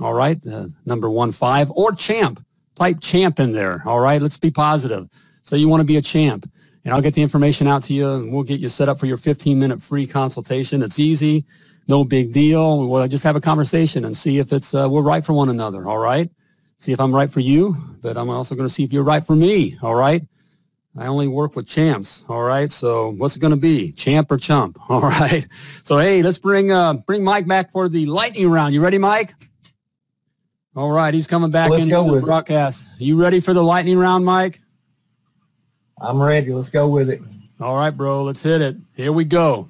All 0.00 0.14
right. 0.14 0.44
Uh, 0.46 0.66
number 0.84 1.10
one 1.10 1.32
five 1.32 1.70
or 1.72 1.92
champ. 1.92 2.44
Type 2.74 3.00
champ 3.00 3.38
in 3.38 3.52
there. 3.52 3.82
All 3.86 4.00
right. 4.00 4.20
Let's 4.20 4.38
be 4.38 4.50
positive. 4.50 5.08
So 5.44 5.56
you 5.56 5.68
want 5.68 5.80
to 5.80 5.84
be 5.84 5.96
a 5.96 6.02
champ 6.02 6.50
and 6.84 6.92
I'll 6.92 7.00
get 7.00 7.14
the 7.14 7.22
information 7.22 7.66
out 7.66 7.82
to 7.84 7.92
you 7.92 8.12
and 8.14 8.32
we'll 8.32 8.42
get 8.42 8.60
you 8.60 8.68
set 8.68 8.88
up 8.88 8.98
for 8.98 9.06
your 9.06 9.16
15 9.16 9.58
minute 9.58 9.80
free 9.82 10.06
consultation. 10.06 10.82
It's 10.82 10.98
easy, 10.98 11.44
no 11.88 12.04
big 12.04 12.32
deal. 12.32 12.88
We'll 12.88 13.06
just 13.08 13.24
have 13.24 13.36
a 13.36 13.40
conversation 13.40 14.04
and 14.04 14.16
see 14.16 14.38
if 14.38 14.52
it's 14.52 14.74
uh, 14.74 14.88
we're 14.90 15.02
right 15.02 15.24
for 15.24 15.32
one 15.32 15.48
another. 15.48 15.86
All 15.86 15.98
right. 15.98 16.30
See 16.78 16.92
if 16.92 17.00
I'm 17.00 17.14
right 17.14 17.30
for 17.30 17.40
you, 17.40 17.76
but 18.00 18.16
I'm 18.16 18.28
also 18.28 18.56
going 18.56 18.66
to 18.66 18.72
see 18.72 18.82
if 18.82 18.92
you're 18.92 19.04
right 19.04 19.24
for 19.24 19.36
me. 19.36 19.76
All 19.82 19.94
right. 19.94 20.26
I 20.96 21.06
only 21.06 21.26
work 21.26 21.56
with 21.56 21.66
champs. 21.66 22.24
All 22.28 22.42
right. 22.42 22.70
So 22.70 23.10
what's 23.12 23.34
it 23.36 23.38
going 23.40 23.52
to 23.52 23.56
be? 23.56 23.92
Champ 23.92 24.30
or 24.30 24.36
chump? 24.36 24.78
All 24.90 25.00
right. 25.00 25.46
So 25.84 25.98
hey, 25.98 26.22
let's 26.22 26.38
bring 26.38 26.70
uh, 26.70 26.94
bring 26.94 27.24
Mike 27.24 27.46
back 27.46 27.72
for 27.72 27.88
the 27.88 28.06
lightning 28.06 28.50
round. 28.50 28.74
You 28.74 28.82
ready, 28.82 28.98
Mike? 28.98 29.34
All 30.76 30.90
right. 30.90 31.12
He's 31.14 31.26
coming 31.26 31.50
back 31.50 31.70
Let's 31.70 31.84
into 31.84 31.94
go 31.94 32.04
the 32.04 32.12
with 32.12 32.22
it. 32.22 32.26
broadcast. 32.26 32.88
You 32.98 33.20
ready 33.20 33.40
for 33.40 33.52
the 33.54 33.62
lightning 33.62 33.96
round, 33.98 34.24
Mike? 34.24 34.60
I'm 36.00 36.20
ready. 36.20 36.52
Let's 36.52 36.68
go 36.68 36.88
with 36.88 37.08
it. 37.10 37.20
All 37.60 37.76
right, 37.76 37.90
bro, 37.90 38.24
let's 38.24 38.42
hit 38.42 38.60
it. 38.60 38.76
Here 38.94 39.12
we 39.12 39.24
go. 39.24 39.68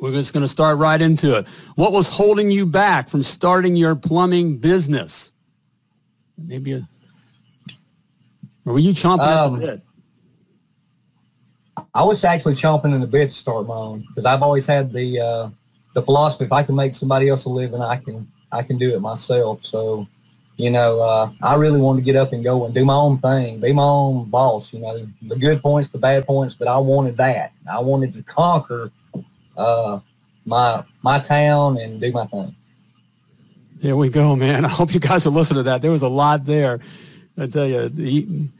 We're 0.00 0.12
just 0.12 0.32
going 0.32 0.42
to 0.44 0.48
start 0.48 0.78
right 0.78 1.00
into 1.00 1.36
it. 1.36 1.46
What 1.74 1.92
was 1.92 2.08
holding 2.08 2.50
you 2.50 2.64
back 2.64 3.08
from 3.08 3.22
starting 3.22 3.76
your 3.76 3.94
plumbing 3.94 4.56
business? 4.58 5.32
Maybe 6.38 6.72
a, 6.72 6.88
or 8.64 8.74
were 8.74 8.78
you 8.78 8.92
chomping 8.92 9.26
at 9.26 9.36
Um, 9.46 9.60
the 9.60 9.66
bit? 9.66 9.82
I 11.94 12.02
was 12.02 12.22
actually 12.24 12.54
chomping 12.54 12.94
in 12.94 13.00
the 13.00 13.06
bit 13.06 13.30
to 13.30 13.34
start 13.34 13.66
my 13.66 13.74
own 13.74 14.04
because 14.08 14.24
I've 14.24 14.42
always 14.42 14.66
had 14.66 14.92
the 14.92 15.20
uh, 15.20 15.50
the 15.94 16.02
philosophy 16.02 16.44
if 16.44 16.52
I 16.52 16.62
can 16.62 16.74
make 16.74 16.94
somebody 16.94 17.28
else 17.28 17.44
a 17.44 17.48
living, 17.48 17.80
I 17.80 17.96
can 17.96 18.30
I 18.52 18.62
can 18.62 18.78
do 18.78 18.94
it 18.94 19.00
myself. 19.00 19.64
So, 19.64 20.06
you 20.56 20.70
know, 20.70 21.00
uh, 21.00 21.30
I 21.42 21.54
really 21.56 21.80
wanted 21.80 22.00
to 22.00 22.04
get 22.04 22.16
up 22.16 22.32
and 22.32 22.42
go 22.44 22.64
and 22.64 22.74
do 22.74 22.84
my 22.84 22.94
own 22.94 23.18
thing, 23.18 23.60
be 23.60 23.72
my 23.72 23.82
own 23.82 24.28
boss. 24.30 24.72
You 24.72 24.80
know, 24.80 25.06
the 25.22 25.36
good 25.36 25.62
points, 25.62 25.88
the 25.88 25.98
bad 25.98 26.26
points, 26.26 26.54
but 26.54 26.68
I 26.68 26.78
wanted 26.78 27.16
that. 27.18 27.52
I 27.70 27.80
wanted 27.80 28.14
to 28.14 28.22
conquer 28.22 28.90
uh, 29.56 30.00
my 30.44 30.84
my 31.02 31.18
town 31.18 31.78
and 31.78 32.00
do 32.00 32.12
my 32.12 32.26
thing. 32.26 32.54
Here 33.80 33.96
we 33.96 34.08
go, 34.08 34.36
man. 34.36 34.64
I 34.66 34.68
hope 34.68 34.92
you 34.92 35.00
guys 35.00 35.26
are 35.26 35.30
listening 35.30 35.60
to 35.60 35.62
that. 35.64 35.82
There 35.82 35.90
was 35.90 36.02
a 36.02 36.08
lot 36.08 36.44
there. 36.44 36.80
I 37.36 37.46
tell 37.46 37.66
you, 37.66 37.88
he, 37.96 38.50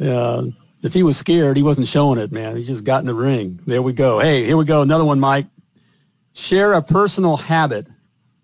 uh, 0.00 0.44
if 0.82 0.92
he 0.92 1.02
was 1.02 1.16
scared, 1.16 1.56
he 1.56 1.62
wasn't 1.62 1.86
showing 1.86 2.18
it, 2.18 2.32
man. 2.32 2.56
He 2.56 2.64
just 2.64 2.84
got 2.84 3.00
in 3.00 3.06
the 3.06 3.14
ring. 3.14 3.60
There 3.66 3.82
we 3.82 3.92
go. 3.92 4.18
Hey, 4.18 4.44
here 4.44 4.56
we 4.56 4.64
go. 4.64 4.82
Another 4.82 5.04
one, 5.04 5.20
Mike. 5.20 5.46
Share 6.34 6.72
a 6.74 6.82
personal 6.82 7.36
habit 7.36 7.88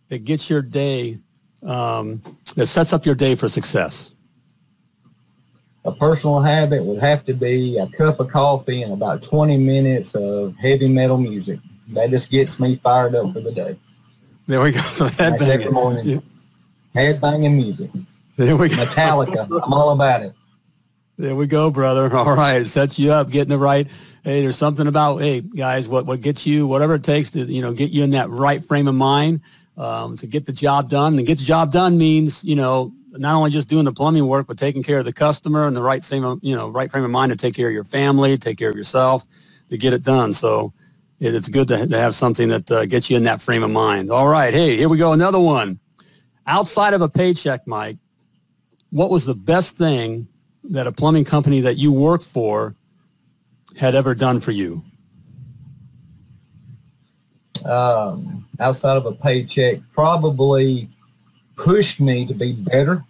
that 0.08 0.24
gets 0.24 0.48
your 0.48 0.62
day, 0.62 1.18
um, 1.62 2.22
that 2.54 2.66
sets 2.66 2.92
up 2.92 3.04
your 3.06 3.14
day 3.14 3.34
for 3.34 3.48
success. 3.48 4.14
A 5.84 5.92
personal 5.92 6.40
habit 6.40 6.84
would 6.84 7.00
have 7.00 7.24
to 7.24 7.32
be 7.34 7.78
a 7.78 7.86
cup 7.88 8.20
of 8.20 8.28
coffee 8.30 8.82
and 8.82 8.92
about 8.92 9.22
20 9.22 9.56
minutes 9.56 10.14
of 10.14 10.54
heavy 10.56 10.86
metal 10.88 11.16
music. 11.16 11.60
That 11.88 12.10
just 12.10 12.30
gets 12.30 12.60
me 12.60 12.76
fired 12.76 13.14
up 13.14 13.32
for 13.32 13.40
the 13.40 13.52
day. 13.52 13.78
There 14.46 14.60
we 14.60 14.72
go. 14.72 14.80
So 14.90 15.08
That's 15.08 15.42
every 15.42 15.64
headbanging. 15.66 15.72
morning. 15.72 16.22
Headbanging 16.94 17.54
music. 17.54 17.90
There 18.36 18.54
we 18.56 18.68
go. 18.68 18.76
Metallica. 18.76 19.48
I'm 19.64 19.72
all 19.72 19.90
about 19.90 20.22
it. 20.22 20.34
There 21.18 21.34
we 21.34 21.48
go, 21.48 21.68
brother. 21.68 22.14
All 22.16 22.36
right, 22.36 22.64
sets 22.64 22.96
you 22.96 23.10
up, 23.10 23.28
getting 23.28 23.48
the 23.48 23.58
right. 23.58 23.88
Hey, 24.22 24.40
there's 24.40 24.56
something 24.56 24.86
about 24.86 25.18
hey 25.18 25.40
guys, 25.40 25.88
what 25.88 26.06
what 26.06 26.20
gets 26.20 26.46
you, 26.46 26.64
whatever 26.68 26.94
it 26.94 27.02
takes 27.02 27.28
to 27.30 27.44
you 27.44 27.60
know 27.60 27.72
get 27.72 27.90
you 27.90 28.04
in 28.04 28.10
that 28.10 28.30
right 28.30 28.64
frame 28.64 28.86
of 28.86 28.94
mind 28.94 29.40
um, 29.76 30.16
to 30.16 30.28
get 30.28 30.46
the 30.46 30.52
job 30.52 30.88
done. 30.88 31.18
And 31.18 31.26
get 31.26 31.38
the 31.38 31.44
job 31.44 31.72
done 31.72 31.98
means 31.98 32.44
you 32.44 32.54
know 32.54 32.92
not 33.10 33.34
only 33.34 33.50
just 33.50 33.68
doing 33.68 33.84
the 33.84 33.92
plumbing 33.92 34.28
work, 34.28 34.46
but 34.46 34.56
taking 34.56 34.84
care 34.84 35.00
of 35.00 35.04
the 35.04 35.12
customer 35.12 35.66
and 35.66 35.74
the 35.74 35.82
right 35.82 36.04
same 36.04 36.38
you 36.40 36.54
know 36.54 36.68
right 36.68 36.88
frame 36.88 37.02
of 37.02 37.10
mind 37.10 37.30
to 37.30 37.36
take 37.36 37.54
care 37.54 37.66
of 37.66 37.74
your 37.74 37.82
family, 37.82 38.38
take 38.38 38.56
care 38.56 38.70
of 38.70 38.76
yourself, 38.76 39.26
to 39.70 39.76
get 39.76 39.92
it 39.92 40.04
done. 40.04 40.32
So 40.32 40.72
it, 41.18 41.34
it's 41.34 41.48
good 41.48 41.66
to, 41.66 41.84
to 41.84 41.98
have 41.98 42.14
something 42.14 42.48
that 42.48 42.70
uh, 42.70 42.86
gets 42.86 43.10
you 43.10 43.16
in 43.16 43.24
that 43.24 43.40
frame 43.40 43.64
of 43.64 43.70
mind. 43.70 44.12
All 44.12 44.28
right, 44.28 44.54
hey, 44.54 44.76
here 44.76 44.88
we 44.88 44.98
go, 44.98 45.12
another 45.12 45.40
one. 45.40 45.80
Outside 46.46 46.94
of 46.94 47.02
a 47.02 47.08
paycheck, 47.08 47.66
Mike, 47.66 47.96
what 48.90 49.10
was 49.10 49.24
the 49.24 49.34
best 49.34 49.76
thing 49.76 50.28
that 50.68 50.86
a 50.86 50.92
plumbing 50.92 51.24
company 51.24 51.60
that 51.62 51.76
you 51.76 51.92
work 51.92 52.22
for 52.22 52.74
had 53.76 53.94
ever 53.94 54.14
done 54.14 54.40
for 54.40 54.52
you? 54.52 54.82
Um, 57.64 58.46
outside 58.60 58.96
of 58.96 59.06
a 59.06 59.12
paycheck, 59.12 59.80
probably 59.92 60.88
pushed 61.56 62.00
me 62.00 62.26
to 62.26 62.34
be 62.34 62.52
better. 62.52 63.04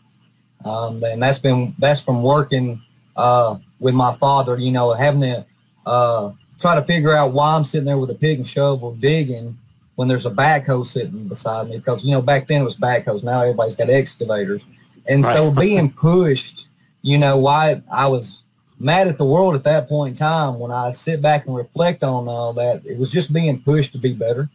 Um, 0.64 1.02
and 1.04 1.22
that's 1.22 1.38
been 1.38 1.74
that's 1.78 2.00
from 2.00 2.22
working 2.22 2.82
uh, 3.16 3.58
with 3.78 3.94
my 3.94 4.16
father. 4.16 4.58
You 4.58 4.72
know, 4.72 4.92
having 4.92 5.20
to 5.20 5.46
uh, 5.86 6.32
try 6.58 6.74
to 6.74 6.82
figure 6.82 7.14
out 7.14 7.32
why 7.32 7.54
I'm 7.54 7.64
sitting 7.64 7.86
there 7.86 7.98
with 7.98 8.10
a 8.10 8.14
pick 8.14 8.38
and 8.38 8.46
shovel 8.46 8.94
digging 8.94 9.56
when 9.94 10.08
there's 10.08 10.26
a 10.26 10.30
backhoe 10.30 10.84
sitting 10.84 11.28
beside 11.28 11.68
me. 11.68 11.78
Because 11.78 12.04
you 12.04 12.12
know, 12.12 12.22
back 12.22 12.48
then 12.48 12.62
it 12.62 12.64
was 12.64 12.76
backhoes. 12.76 13.22
Now 13.22 13.42
everybody's 13.42 13.76
got 13.76 13.90
excavators. 13.90 14.64
And 15.06 15.24
so 15.24 15.52
being 15.52 15.90
pushed, 15.90 16.66
you 17.08 17.16
know, 17.16 17.38
why 17.38 17.80
I 17.90 18.06
was 18.06 18.42
mad 18.78 19.08
at 19.08 19.16
the 19.16 19.24
world 19.24 19.54
at 19.54 19.64
that 19.64 19.88
point 19.88 20.10
in 20.10 20.16
time 20.18 20.58
when 20.58 20.70
I 20.70 20.90
sit 20.90 21.22
back 21.22 21.46
and 21.46 21.56
reflect 21.56 22.04
on 22.04 22.28
all 22.28 22.52
that, 22.52 22.84
it 22.84 22.98
was 22.98 23.10
just 23.10 23.32
being 23.32 23.62
pushed 23.62 23.92
to 23.92 23.98
be 23.98 24.12
better. 24.12 24.50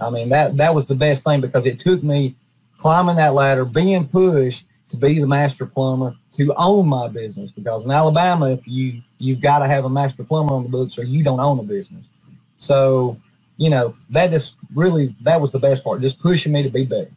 I 0.00 0.10
mean, 0.10 0.28
that 0.30 0.56
that 0.56 0.74
was 0.74 0.86
the 0.86 0.96
best 0.96 1.22
thing 1.22 1.40
because 1.40 1.66
it 1.66 1.78
took 1.78 2.02
me 2.02 2.34
climbing 2.78 3.14
that 3.16 3.32
ladder, 3.32 3.64
being 3.64 4.08
pushed 4.08 4.64
to 4.88 4.96
be 4.96 5.20
the 5.20 5.28
master 5.28 5.66
plumber, 5.66 6.16
to 6.32 6.52
own 6.56 6.88
my 6.88 7.06
business. 7.06 7.52
Because 7.52 7.84
in 7.84 7.92
Alabama, 7.92 8.50
if 8.50 8.66
you 8.66 9.00
you've 9.18 9.40
got 9.40 9.60
to 9.60 9.68
have 9.68 9.84
a 9.84 9.88
master 9.88 10.24
plumber 10.24 10.52
on 10.52 10.64
the 10.64 10.68
books 10.68 10.98
or 10.98 11.04
you 11.04 11.22
don't 11.22 11.38
own 11.38 11.60
a 11.60 11.62
business. 11.62 12.04
So, 12.56 13.20
you 13.56 13.70
know, 13.70 13.94
that 14.10 14.32
just 14.32 14.56
really 14.74 15.14
that 15.20 15.40
was 15.40 15.52
the 15.52 15.60
best 15.60 15.84
part, 15.84 16.00
just 16.00 16.18
pushing 16.18 16.52
me 16.52 16.64
to 16.64 16.70
be 16.70 16.84
better. 16.84 17.12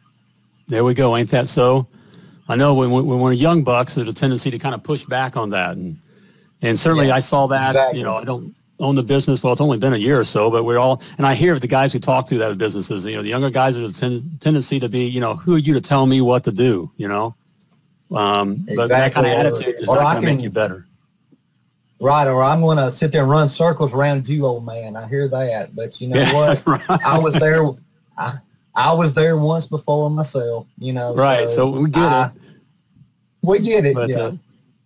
There 0.68 0.84
we 0.84 0.94
go. 0.94 1.16
Ain't 1.16 1.30
that 1.30 1.48
so? 1.48 1.88
I 2.48 2.56
know 2.56 2.74
when, 2.74 2.90
when 2.90 3.06
we're 3.20 3.32
young 3.32 3.62
bucks, 3.62 3.94
there's 3.94 4.08
a 4.08 4.12
tendency 4.12 4.50
to 4.50 4.58
kind 4.58 4.74
of 4.74 4.82
push 4.82 5.04
back 5.04 5.36
on 5.36 5.50
that. 5.50 5.76
And, 5.76 5.98
and 6.62 6.78
certainly 6.78 7.08
Yeah, 7.08 7.16
I 7.16 7.18
saw 7.20 7.46
that, 7.48 7.70
exactly. 7.70 7.98
you 7.98 8.04
know, 8.04 8.16
I 8.16 8.24
don't 8.24 8.54
own 8.80 8.94
the 8.94 9.02
business. 9.02 9.42
Well, 9.42 9.52
it's 9.52 9.60
only 9.60 9.76
been 9.76 9.92
a 9.92 9.98
year 9.98 10.18
or 10.18 10.24
so, 10.24 10.50
but 10.50 10.64
we're 10.64 10.78
all, 10.78 11.02
and 11.18 11.26
I 11.26 11.34
hear 11.34 11.58
the 11.58 11.66
guys 11.66 11.92
who 11.92 11.98
talk 11.98 12.26
to 12.28 12.38
that 12.38 12.48
have 12.48 12.58
businesses, 12.58 13.04
you 13.04 13.16
know, 13.16 13.22
the 13.22 13.28
younger 13.28 13.50
guys, 13.50 13.76
there's 13.76 13.96
a 13.96 14.00
ten, 14.00 14.38
tendency 14.40 14.80
to 14.80 14.88
be, 14.88 15.04
you 15.06 15.20
know, 15.20 15.34
who 15.34 15.56
are 15.56 15.58
you 15.58 15.74
to 15.74 15.80
tell 15.80 16.06
me 16.06 16.20
what 16.20 16.44
to 16.44 16.52
do, 16.52 16.90
you 16.96 17.08
know? 17.08 17.34
Um, 18.10 18.66
But 18.74 18.88
that 18.88 19.12
kind 19.12 19.26
of 19.26 19.32
attitude 19.32 19.76
is 19.80 19.88
Or 19.88 19.96
not 19.96 20.12
going 20.14 20.26
to 20.26 20.32
make 20.34 20.42
you 20.42 20.50
better. 20.50 20.86
Right, 22.00 22.28
or 22.28 22.44
I'm 22.44 22.60
going 22.60 22.78
to 22.78 22.92
sit 22.92 23.10
there 23.10 23.22
and 23.22 23.30
run 23.30 23.48
circles 23.48 23.92
around 23.92 24.28
you, 24.28 24.46
old 24.46 24.64
man. 24.64 24.94
I 24.96 25.08
hear 25.08 25.26
that, 25.28 25.74
but 25.74 26.00
you 26.00 26.06
know 26.08 26.16
Yeah, 26.20 26.32
what? 26.32 26.62
right. 26.64 27.04
I 27.04 27.18
was 27.18 27.34
there. 27.34 27.68
I, 28.16 28.34
I 28.78 28.92
was 28.92 29.12
there 29.12 29.36
once 29.36 29.66
before 29.66 30.08
myself. 30.08 30.68
You 30.78 30.92
know. 30.92 31.14
Right, 31.14 31.50
so 31.50 31.68
we 31.68 31.90
get 31.90 32.02
I- 32.02 32.26
it. 32.26 32.32
We 33.42 33.58
get 33.58 33.84
it. 33.84 33.94
but 33.94 34.10
yeah. 34.10 34.18
uh, 34.18 34.36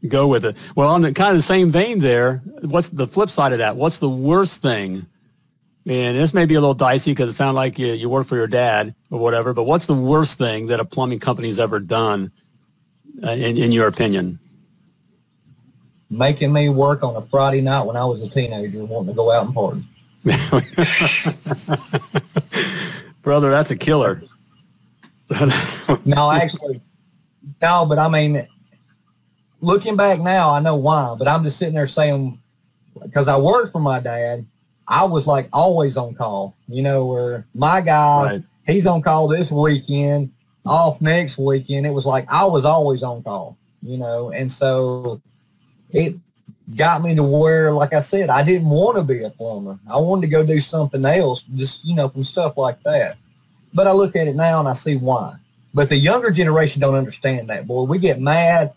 go 0.08 0.26
with 0.26 0.44
it. 0.44 0.56
Well, 0.74 0.88
on 0.88 1.02
the 1.02 1.12
kind 1.12 1.30
of 1.30 1.36
the 1.36 1.42
same 1.42 1.70
vein 1.70 2.00
there, 2.00 2.38
what's 2.62 2.88
the 2.88 3.06
flip 3.06 3.28
side 3.28 3.52
of 3.52 3.58
that? 3.58 3.76
What's 3.76 3.98
the 3.98 4.08
worst 4.08 4.62
thing? 4.62 5.06
And 5.86 6.16
this 6.16 6.32
may 6.32 6.46
be 6.46 6.54
a 6.54 6.60
little 6.60 6.74
dicey 6.74 7.10
because 7.10 7.30
it 7.30 7.34
sounded 7.34 7.56
like 7.56 7.78
you, 7.78 7.88
you 7.88 8.08
work 8.08 8.26
for 8.26 8.36
your 8.36 8.46
dad 8.46 8.94
or 9.10 9.18
whatever, 9.18 9.52
but 9.52 9.64
what's 9.64 9.86
the 9.86 9.94
worst 9.94 10.38
thing 10.38 10.66
that 10.66 10.78
a 10.78 10.84
plumbing 10.84 11.18
company's 11.18 11.58
ever 11.58 11.80
done, 11.80 12.30
uh, 13.24 13.30
in, 13.30 13.56
in 13.56 13.72
your 13.72 13.88
opinion? 13.88 14.38
Making 16.08 16.52
me 16.52 16.68
work 16.68 17.02
on 17.02 17.16
a 17.16 17.20
Friday 17.20 17.62
night 17.62 17.84
when 17.84 17.96
I 17.96 18.04
was 18.04 18.22
a 18.22 18.28
teenager, 18.28 18.84
wanting 18.84 19.08
to 19.08 19.14
go 19.14 19.32
out 19.32 19.46
and 19.46 19.54
party. 19.54 19.82
Brother, 23.22 23.50
that's 23.50 23.70
a 23.70 23.76
killer. 23.76 24.22
No, 26.04 26.30
actually, 26.30 26.80
no. 27.62 27.86
But 27.86 27.98
I 27.98 28.08
mean, 28.08 28.46
looking 29.60 29.96
back 29.96 30.20
now, 30.20 30.50
I 30.50 30.60
know 30.60 30.76
why. 30.76 31.14
But 31.18 31.28
I'm 31.28 31.42
just 31.42 31.58
sitting 31.58 31.74
there 31.74 31.86
saying, 31.86 32.40
because 33.00 33.28
I 33.28 33.36
worked 33.38 33.72
for 33.72 33.80
my 33.80 34.00
dad, 34.00 34.44
I 34.86 35.04
was 35.04 35.26
like 35.26 35.48
always 35.52 35.96
on 35.96 36.14
call. 36.14 36.56
You 36.68 36.82
know, 36.82 37.06
where 37.06 37.46
my 37.54 37.80
guy, 37.80 38.22
right. 38.24 38.42
he's 38.66 38.86
on 38.86 39.00
call 39.02 39.28
this 39.28 39.50
weekend, 39.50 40.32
off 40.66 41.00
next 41.00 41.38
weekend. 41.38 41.86
It 41.86 41.90
was 41.90 42.04
like 42.06 42.26
I 42.30 42.44
was 42.44 42.64
always 42.64 43.02
on 43.02 43.22
call, 43.22 43.56
you 43.82 43.96
know, 43.96 44.32
and 44.32 44.50
so 44.50 45.22
it 45.90 46.16
got 46.76 47.02
me 47.02 47.14
to 47.14 47.22
where, 47.22 47.72
like 47.72 47.92
I 47.92 48.00
said, 48.00 48.30
I 48.30 48.42
didn't 48.42 48.68
want 48.68 48.96
to 48.96 49.02
be 49.02 49.22
a 49.22 49.30
plumber. 49.30 49.78
I 49.90 49.96
wanted 49.98 50.22
to 50.22 50.26
go 50.28 50.44
do 50.44 50.60
something 50.60 51.04
else, 51.04 51.42
just, 51.54 51.84
you 51.84 51.94
know, 51.94 52.08
from 52.08 52.24
stuff 52.24 52.56
like 52.56 52.82
that. 52.84 53.16
But 53.74 53.86
I 53.86 53.92
look 53.92 54.16
at 54.16 54.28
it 54.28 54.36
now 54.36 54.60
and 54.60 54.68
I 54.68 54.72
see 54.74 54.96
why. 54.96 55.36
But 55.74 55.88
the 55.88 55.96
younger 55.96 56.30
generation 56.30 56.80
don't 56.80 56.94
understand 56.94 57.48
that, 57.50 57.66
boy. 57.66 57.84
We 57.84 57.98
get 57.98 58.20
mad, 58.20 58.74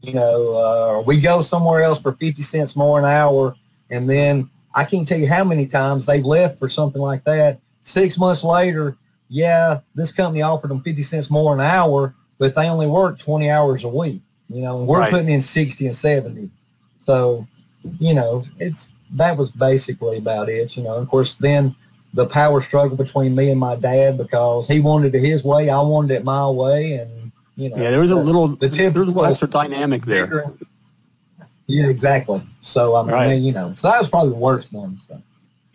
you 0.00 0.14
know, 0.14 0.54
uh, 0.54 1.02
we 1.02 1.20
go 1.20 1.42
somewhere 1.42 1.82
else 1.82 2.00
for 2.00 2.12
50 2.12 2.42
cents 2.42 2.76
more 2.76 2.98
an 2.98 3.04
hour. 3.04 3.54
And 3.90 4.08
then 4.08 4.50
I 4.74 4.84
can't 4.84 5.06
tell 5.06 5.18
you 5.18 5.28
how 5.28 5.44
many 5.44 5.66
times 5.66 6.06
they've 6.06 6.24
left 6.24 6.58
for 6.58 6.68
something 6.68 7.02
like 7.02 7.24
that. 7.24 7.60
Six 7.82 8.16
months 8.16 8.44
later, 8.44 8.96
yeah, 9.28 9.80
this 9.94 10.12
company 10.12 10.42
offered 10.42 10.70
them 10.70 10.82
50 10.82 11.02
cents 11.02 11.30
more 11.30 11.54
an 11.54 11.60
hour, 11.60 12.14
but 12.38 12.54
they 12.54 12.68
only 12.68 12.86
work 12.86 13.18
20 13.18 13.50
hours 13.50 13.84
a 13.84 13.88
week. 13.88 14.22
You 14.52 14.62
know, 14.62 14.84
we're 14.84 15.00
right. 15.00 15.10
putting 15.10 15.28
in 15.28 15.40
60 15.40 15.86
and 15.86 15.96
70. 15.96 16.50
So, 17.00 17.46
you 17.98 18.14
know, 18.14 18.44
it's 18.58 18.88
that 19.12 19.36
was 19.36 19.50
basically 19.50 20.18
about 20.18 20.48
it. 20.48 20.76
You 20.76 20.82
know, 20.82 20.94
of 20.96 21.08
course, 21.08 21.34
then 21.34 21.74
the 22.14 22.26
power 22.26 22.60
struggle 22.60 22.96
between 22.96 23.34
me 23.34 23.50
and 23.50 23.58
my 23.58 23.76
dad 23.76 24.18
because 24.18 24.68
he 24.68 24.80
wanted 24.80 25.14
it 25.14 25.20
his 25.20 25.44
way, 25.44 25.70
I 25.70 25.80
wanted 25.80 26.14
it 26.14 26.24
my 26.24 26.48
way, 26.48 26.94
and 26.94 27.32
you 27.56 27.70
know. 27.70 27.76
Yeah, 27.76 27.90
there 27.90 28.00
was 28.00 28.10
a 28.10 28.16
little 28.16 28.48
the 28.48 28.68
tip, 28.68 28.92
there 28.92 29.00
was 29.00 29.08
a 29.08 29.12
little 29.12 29.26
extra 29.26 29.48
dynamic 29.48 30.04
there. 30.04 30.52
Yeah, 31.66 31.86
exactly. 31.86 32.42
So 32.60 32.96
I 32.96 33.02
mean, 33.02 33.12
right. 33.12 33.32
you 33.34 33.52
know, 33.52 33.74
so 33.74 33.90
that 33.90 33.98
was 33.98 34.10
probably 34.10 34.30
the 34.30 34.38
worst 34.38 34.72
one. 34.72 34.98
So. 35.06 35.22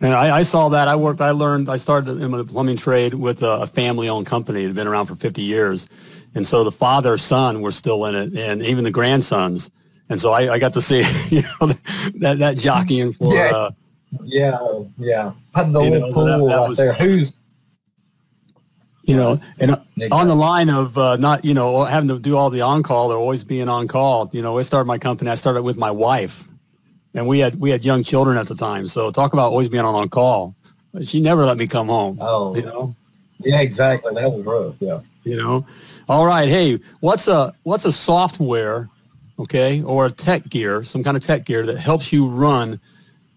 And 0.00 0.14
I, 0.14 0.38
I, 0.38 0.42
saw 0.42 0.68
that. 0.68 0.86
I 0.86 0.94
worked. 0.94 1.20
I 1.20 1.32
learned. 1.32 1.68
I 1.68 1.76
started 1.76 2.20
in 2.20 2.30
the 2.30 2.44
plumbing 2.44 2.76
trade 2.76 3.14
with 3.14 3.42
a, 3.42 3.62
a 3.62 3.66
family-owned 3.66 4.26
company 4.26 4.62
that 4.62 4.68
had 4.68 4.76
been 4.76 4.86
around 4.86 5.06
for 5.06 5.16
50 5.16 5.42
years, 5.42 5.88
and 6.34 6.46
so 6.46 6.62
the 6.62 6.70
father, 6.70 7.16
son 7.16 7.62
were 7.62 7.72
still 7.72 8.04
in 8.04 8.14
it, 8.14 8.36
and 8.36 8.62
even 8.62 8.84
the 8.84 8.90
grandsons. 8.90 9.70
And 10.08 10.20
so 10.20 10.32
I, 10.32 10.54
I 10.54 10.58
got 10.58 10.72
to 10.74 10.80
see, 10.80 11.02
you 11.28 11.42
know, 11.60 11.68
that 12.16 12.38
that 12.38 12.56
jockeying 12.56 13.12
for. 13.12 13.34
Yeah, 13.34 13.50
uh, 13.50 13.70
yeah, 14.22 14.58
yeah. 14.98 15.32
Putting 15.52 15.72
the 15.72 15.80
little 15.80 16.12
pool 16.12 16.24
that, 16.26 16.54
that 16.54 16.68
was, 16.68 16.78
there. 16.78 16.92
Who's 16.92 17.32
you 19.08 19.16
know, 19.16 19.40
and 19.58 19.74
on 20.12 20.28
the 20.28 20.34
line 20.34 20.68
of 20.68 20.98
uh, 20.98 21.16
not, 21.16 21.42
you 21.42 21.54
know, 21.54 21.84
having 21.84 22.08
to 22.08 22.18
do 22.18 22.36
all 22.36 22.50
the 22.50 22.60
on 22.60 22.82
call 22.82 23.10
or 23.10 23.16
always 23.16 23.42
being 23.42 23.66
on 23.66 23.88
call. 23.88 24.28
You 24.34 24.42
know, 24.42 24.58
I 24.58 24.62
started 24.62 24.86
my 24.86 24.98
company. 24.98 25.30
I 25.30 25.34
started 25.34 25.62
with 25.62 25.78
my 25.78 25.90
wife, 25.90 26.46
and 27.14 27.26
we 27.26 27.38
had 27.38 27.56
we 27.56 27.70
had 27.70 27.84
young 27.84 28.02
children 28.02 28.36
at 28.36 28.46
the 28.46 28.54
time. 28.54 28.86
So 28.86 29.10
talk 29.10 29.32
about 29.32 29.50
always 29.50 29.68
being 29.68 29.84
on 29.84 29.94
on 29.94 30.08
call. 30.08 30.54
She 31.02 31.20
never 31.20 31.44
let 31.44 31.56
me 31.56 31.66
come 31.66 31.88
home. 31.88 32.18
Oh, 32.20 32.54
you 32.54 32.62
know. 32.62 32.94
Yeah, 33.40 33.60
exactly. 33.60 34.14
That 34.14 34.32
was 34.32 34.44
rough. 34.44 34.74
Yeah. 34.80 35.00
You 35.24 35.36
know. 35.36 35.66
All 36.08 36.26
right. 36.26 36.48
Hey, 36.48 36.80
what's 37.00 37.28
a 37.28 37.54
what's 37.62 37.84
a 37.84 37.92
software, 37.92 38.88
okay, 39.38 39.82
or 39.82 40.06
a 40.06 40.10
tech 40.10 40.48
gear, 40.48 40.82
some 40.82 41.04
kind 41.04 41.16
of 41.16 41.22
tech 41.22 41.44
gear 41.44 41.66
that 41.66 41.78
helps 41.78 42.12
you 42.12 42.28
run 42.28 42.80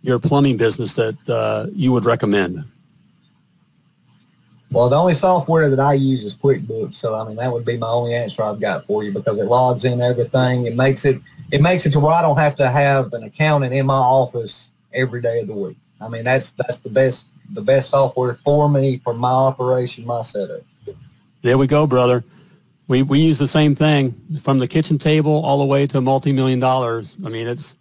your 0.02 0.20
plumbing 0.20 0.58
business 0.58 0.94
that 0.94 1.30
uh, 1.30 1.68
you 1.74 1.92
would 1.92 2.06
recommend? 2.06 2.64
Well, 4.72 4.88
the 4.88 4.96
only 4.96 5.14
software 5.14 5.70
that 5.70 5.82
I 5.82 5.94
use 5.94 6.24
is 6.24 6.34
QuickBooks, 6.34 6.96
so 6.96 7.20
I 7.20 7.28
mean 7.28 7.36
that 7.36 7.52
would 7.52 7.66
be 7.66 7.78
my 7.78 7.90
only 7.90 8.14
answer 8.14 8.42
I've 8.42 8.62
got 8.62 8.86
for 8.88 9.04
you 9.04 9.12
because 9.12 9.38
it 9.38 9.46
logs 9.46 9.84
in 9.84 10.02
everything. 10.02 10.66
It 10.66 10.76
makes 10.76 11.04
it 11.04 11.22
it 11.52 11.62
makes 11.62 11.86
it 11.86 11.92
to 11.92 12.00
where 12.00 12.14
I 12.14 12.22
don't 12.22 12.38
have 12.38 12.56
to 12.58 12.70
have 12.70 13.14
an 13.14 13.24
accountant 13.24 13.74
in 13.74 13.86
my 13.86 13.94
office 13.94 14.72
every 14.94 15.22
day 15.22 15.40
of 15.42 15.48
the 15.48 15.54
week. 15.54 15.78
I 16.00 16.08
mean 16.08 16.24
that's 16.24 16.52
that's 16.52 16.80
the 16.80 16.90
best 16.90 17.28
the 17.54 17.62
best 17.62 17.90
software 17.90 18.36
for 18.36 18.70
me 18.70 18.98
for 19.04 19.14
my 19.14 19.32
operation, 19.32 20.06
my 20.06 20.22
setup. 20.22 20.62
There 21.42 21.58
we 21.58 21.68
go, 21.68 21.86
brother. 21.86 22.24
We 22.88 23.04
we 23.04 23.20
use 23.20 23.38
the 23.38 23.48
same 23.48 23.76
thing 23.76 24.16
from 24.42 24.60
the 24.60 24.68
kitchen 24.68 24.98
table 24.98 25.44
all 25.46 25.60
the 25.60 25.66
way 25.66 25.86
to 25.88 26.02
multi-million 26.02 26.60
dollars. 26.60 27.18
I 27.26 27.30
mean 27.30 27.48
it's 27.48 27.76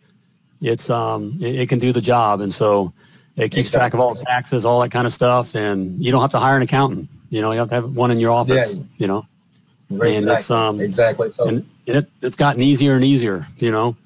it's 0.60 0.90
um 0.90 1.38
it, 1.40 1.60
it 1.60 1.68
can 1.68 1.78
do 1.78 1.92
the 1.92 2.00
job, 2.00 2.40
and 2.40 2.52
so 2.52 2.92
it 3.36 3.50
keeps 3.50 3.68
exactly. 3.68 3.78
track 3.78 3.94
of 3.94 4.00
all 4.00 4.14
taxes, 4.14 4.64
all 4.64 4.80
that 4.80 4.90
kind 4.90 5.06
of 5.06 5.12
stuff, 5.12 5.54
and 5.54 6.02
you 6.04 6.10
don't 6.12 6.20
have 6.20 6.32
to 6.32 6.38
hire 6.38 6.56
an 6.56 6.62
accountant. 6.62 7.08
You 7.30 7.40
know, 7.40 7.52
you 7.52 7.58
have 7.60 7.68
to 7.68 7.74
have 7.76 7.96
one 7.96 8.10
in 8.10 8.18
your 8.18 8.32
office. 8.32 8.76
Yeah. 8.76 8.82
You 8.98 9.06
know, 9.06 9.26
right, 9.90 10.08
and 10.08 10.16
exactly. 10.16 10.34
it's 10.34 10.50
um 10.50 10.80
exactly 10.80 11.30
so. 11.30 11.48
And 11.48 11.66
it, 11.96 12.10
it's 12.22 12.36
gotten 12.36 12.62
easier 12.62 12.94
and 12.94 13.04
easier. 13.04 13.46
You 13.58 13.70
know, 13.70 13.96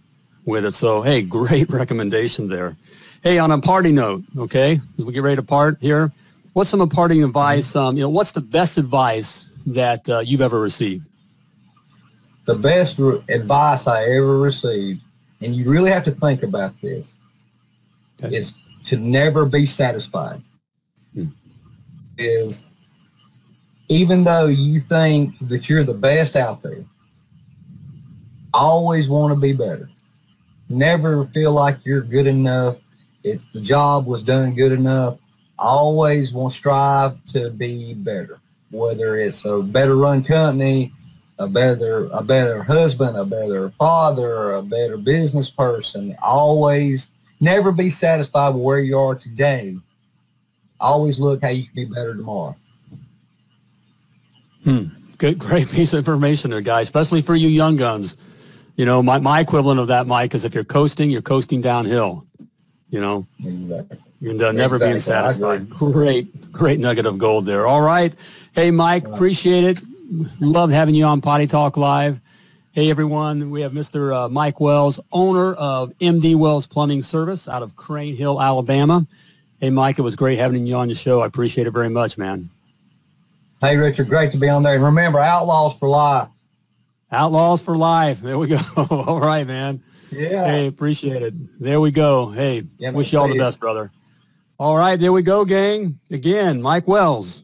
with 0.44 0.64
it. 0.64 0.75
So 0.75 1.03
hey, 1.03 1.23
great 1.38 1.70
recommendation 1.70 2.49
there. 2.49 2.77
Hey, 3.23 3.38
on 3.38 3.51
a 3.51 3.59
party 3.59 3.92
note, 3.92 4.23
okay, 4.37 4.81
as 4.99 5.05
we 5.05 5.12
get 5.12 5.23
ready 5.23 5.37
to 5.37 5.42
part 5.42 5.79
here, 5.81 6.12
what's 6.53 6.70
some 6.70 6.87
parting 6.88 7.25
advice? 7.25 7.68
Mm-hmm. 7.70 7.79
Um, 7.79 7.97
you 7.97 8.03
know, 8.03 8.11
what's 8.11 8.33
the 8.33 8.42
best 8.42 8.77
advice 8.77 9.49
that 9.66 10.09
uh, 10.09 10.20
you've 10.20 10.42
ever 10.42 10.61
received? 10.61 11.07
The 12.44 12.55
best 12.55 12.99
re- 12.99 13.23
advice 13.31 13.87
I 13.87 14.05
ever 14.05 14.38
received, 14.38 15.01
and 15.40 15.57
you 15.57 15.70
really 15.70 15.90
have 15.90 16.05
to 16.05 16.11
think 16.11 16.42
about 16.42 16.79
this, 16.83 17.14
okay. 18.23 18.37
is 18.37 18.55
to 18.85 18.99
never 18.99 19.47
be 19.47 19.64
satisfied 19.64 20.42
hmm. 21.14 21.29
is 22.18 22.66
even 23.88 24.25
though 24.25 24.47
you 24.47 24.81
think 24.81 25.37
that 25.49 25.68
you're 25.68 25.85
the 25.85 25.94
best 25.94 26.37
out 26.37 26.62
there, 26.62 26.85
always 28.55 29.09
want 29.09 29.33
to 29.35 29.38
be 29.38 29.53
better. 29.53 29.88
Never 30.69 31.27
feel 31.27 31.53
like 31.53 31.85
you're 31.85 32.01
good 32.01 32.27
enough. 32.27 32.79
If 33.23 33.51
the 33.53 33.61
job 33.61 34.07
was 34.07 34.23
done 34.23 34.55
good 34.55 34.73
enough. 34.73 35.19
Always 35.59 36.33
want 36.33 36.53
to 36.53 36.59
strive 36.59 37.25
to 37.27 37.51
be 37.51 37.95
better. 37.95 38.40
Whether 38.71 39.17
it's 39.17 39.45
a 39.45 39.62
better 39.62 39.97
run 39.97 40.25
company, 40.25 40.93
a 41.38 41.47
better 41.47 42.07
a 42.12 42.23
better 42.23 42.62
husband, 42.62 43.17
a 43.17 43.25
better 43.25 43.71
father, 43.79 44.55
a 44.55 44.62
better 44.62 44.97
business 44.97 45.51
person. 45.51 46.17
Always 46.23 47.11
Never 47.45 47.73
be 47.73 47.90
satisfied 47.90 48.55
with 48.55 48.62
where 48.62 48.81
you 48.81 48.99
are 48.99 49.14
today. 49.14 49.77
Always 50.81 51.19
look 51.19 51.43
how 51.43 51.49
you 51.49 51.64
can 51.64 51.75
be 51.75 51.85
better 51.85 52.14
tomorrow. 52.14 52.57
Hmm. 54.64 54.85
Good, 55.19 55.38
great 55.38 55.69
piece 55.71 55.93
of 55.93 55.99
information 55.99 56.51
there, 56.51 56.62
guys, 56.62 56.87
especially 56.87 57.21
for 57.21 57.35
you 57.35 57.49
young 57.49 57.77
guns. 57.77 58.17
You 58.77 58.85
know, 58.85 59.03
my, 59.03 59.19
my 59.19 59.41
equivalent 59.41 59.79
of 59.79 59.89
that, 59.89 60.07
Mike, 60.07 60.35
is 60.35 60.45
if 60.45 60.55
you're 60.55 60.65
coasting, 60.65 61.11
you're 61.11 61.23
coasting 61.23 61.61
downhill. 61.61 62.27
You 62.91 63.01
know, 63.01 63.27
exactly. 63.45 63.99
you're 64.21 64.35
never 64.35 64.77
exactly. 64.77 64.89
being 64.89 65.01
satisfied. 65.01 65.71
Great, 65.71 66.53
great 66.53 66.81
nugget 66.81 67.07
of 67.07 67.19
gold 67.19 67.47
there. 67.47 67.67
All 67.67 67.81
right. 67.81 68.15
Hey, 68.53 68.71
Mike, 68.71 69.07
appreciate 69.07 69.65
it. 69.65 69.81
Love 70.41 70.71
having 70.71 70.95
you 70.95 71.05
on 71.05 71.21
Potty 71.21 71.47
Talk 71.47 71.77
Live. 71.77 72.21
Hey 72.75 72.91
everyone, 72.91 73.51
we 73.51 73.61
have 73.61 73.71
Mr. 73.71 74.13
Uh, 74.13 74.29
Mike 74.29 74.59
Wells, 74.59 74.99
owner 75.13 75.55
of 75.55 75.97
MD 76.01 76.35
Wells 76.35 76.67
Plumbing 76.67 77.03
Service 77.03 77.47
out 77.47 77.63
of 77.63 77.77
Crane 77.77 78.17
Hill, 78.17 78.43
Alabama. 78.43 79.07
Hey 79.61 79.71
Mike, 79.71 80.01
it 80.01 80.03
was 80.03 80.17
great 80.17 80.41
having 80.41 80.67
you 80.67 80.75
on 80.75 80.89
the 80.89 80.95
show. 80.97 81.21
I 81.21 81.27
appreciate 81.27 81.69
it 81.69 81.71
very 81.71 81.89
much, 81.89 82.19
man. 82.19 82.51
Hey 83.61 83.77
Richard, 83.77 84.09
great 84.09 84.33
to 84.33 84.39
be 84.39 84.49
on 84.49 84.65
there. 84.65 84.75
And 84.75 84.83
remember, 84.83 85.21
outlaws 85.21 85.79
for 85.79 85.89
life. 85.89 86.29
Outlaws 87.12 87.61
for 87.61 87.77
life. 87.77 88.21
There 88.21 88.38
we 88.38 88.49
go. 88.49 88.59
all 88.77 89.21
right, 89.21 89.47
man. 89.47 89.83
Yeah. 90.11 90.45
Hey, 90.47 90.67
appreciate 90.67 91.23
it. 91.23 91.61
There 91.61 91.81
we 91.81 91.90
go. 91.90 92.31
Hey, 92.31 92.64
yeah, 92.79 92.90
wish 92.90 93.12
you 93.12 93.19
all 93.19 93.29
the 93.29 93.38
best, 93.38 93.61
brother. 93.61 93.90
All 94.59 94.77
right, 94.77 94.99
there 94.99 95.12
we 95.12 95.23
go, 95.23 95.45
gang. 95.45 95.99
Again, 96.11 96.62
Mike 96.62 96.87
Wells 96.87 97.43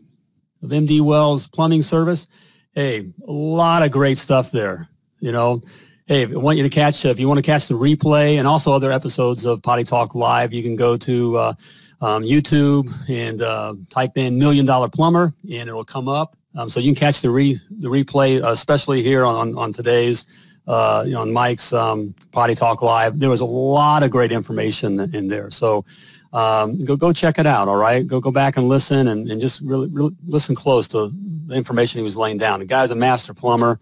of 0.62 0.70
MD 0.70 1.00
Wells 1.00 1.48
Plumbing 1.48 1.82
Service. 1.82 2.28
Hey, 2.72 3.10
a 3.26 3.32
lot 3.32 3.82
of 3.82 3.90
great 3.90 4.16
stuff 4.18 4.52
there. 4.52 4.88
You 5.18 5.32
know, 5.32 5.62
hey, 6.06 6.22
I 6.22 6.36
want 6.36 6.58
you 6.58 6.62
to 6.62 6.70
catch, 6.70 7.04
if 7.04 7.18
you 7.18 7.26
want 7.26 7.38
to 7.38 7.42
catch 7.42 7.66
the 7.66 7.74
replay 7.74 8.38
and 8.38 8.46
also 8.46 8.72
other 8.72 8.92
episodes 8.92 9.44
of 9.44 9.62
Potty 9.62 9.84
Talk 9.84 10.14
Live, 10.14 10.52
you 10.52 10.62
can 10.62 10.76
go 10.76 10.96
to 10.98 11.36
uh, 11.36 11.54
um, 12.00 12.22
YouTube 12.22 12.92
and 13.08 13.42
uh, 13.42 13.74
type 13.90 14.16
in 14.16 14.38
Million 14.38 14.64
Dollar 14.64 14.88
Plumber 14.88 15.34
and 15.50 15.68
it'll 15.68 15.84
come 15.84 16.08
up. 16.08 16.36
Um, 16.56 16.68
so 16.70 16.80
you 16.80 16.88
can 16.92 16.96
catch 17.00 17.20
the, 17.22 17.30
re- 17.30 17.60
the 17.70 17.88
replay, 17.88 18.42
uh, 18.42 18.50
especially 18.50 19.02
here 19.02 19.24
on, 19.24 19.36
on, 19.36 19.58
on 19.58 19.72
today's, 19.72 20.26
uh, 20.68 21.04
you 21.06 21.14
know, 21.14 21.22
on 21.22 21.32
Mike's 21.32 21.72
um, 21.72 22.14
Potty 22.32 22.54
Talk 22.56 22.82
Live. 22.82 23.18
There 23.20 23.30
was 23.30 23.40
a 23.40 23.46
lot 23.46 24.02
of 24.04 24.10
great 24.10 24.32
information 24.32 25.00
in 25.14 25.28
there. 25.28 25.50
So 25.50 25.84
um, 26.32 26.80
go 26.84 26.96
go 26.96 27.12
check 27.12 27.38
it 27.38 27.46
out. 27.46 27.68
All 27.68 27.76
right, 27.76 28.06
go 28.06 28.20
go 28.20 28.30
back 28.32 28.56
and 28.58 28.68
listen 28.68 29.08
and, 29.08 29.30
and 29.30 29.40
just 29.40 29.62
really, 29.62 29.88
really 29.88 30.16
listen 30.26 30.54
close 30.54 30.88
to 30.88 31.12
the 31.46 31.54
information 31.56 31.98
he 32.00 32.04
was 32.04 32.16
laying 32.16 32.38
down. 32.38 32.60
The 32.60 32.66
guy's 32.66 32.90
a 32.92 32.96
master 32.96 33.34
plumber 33.34 33.78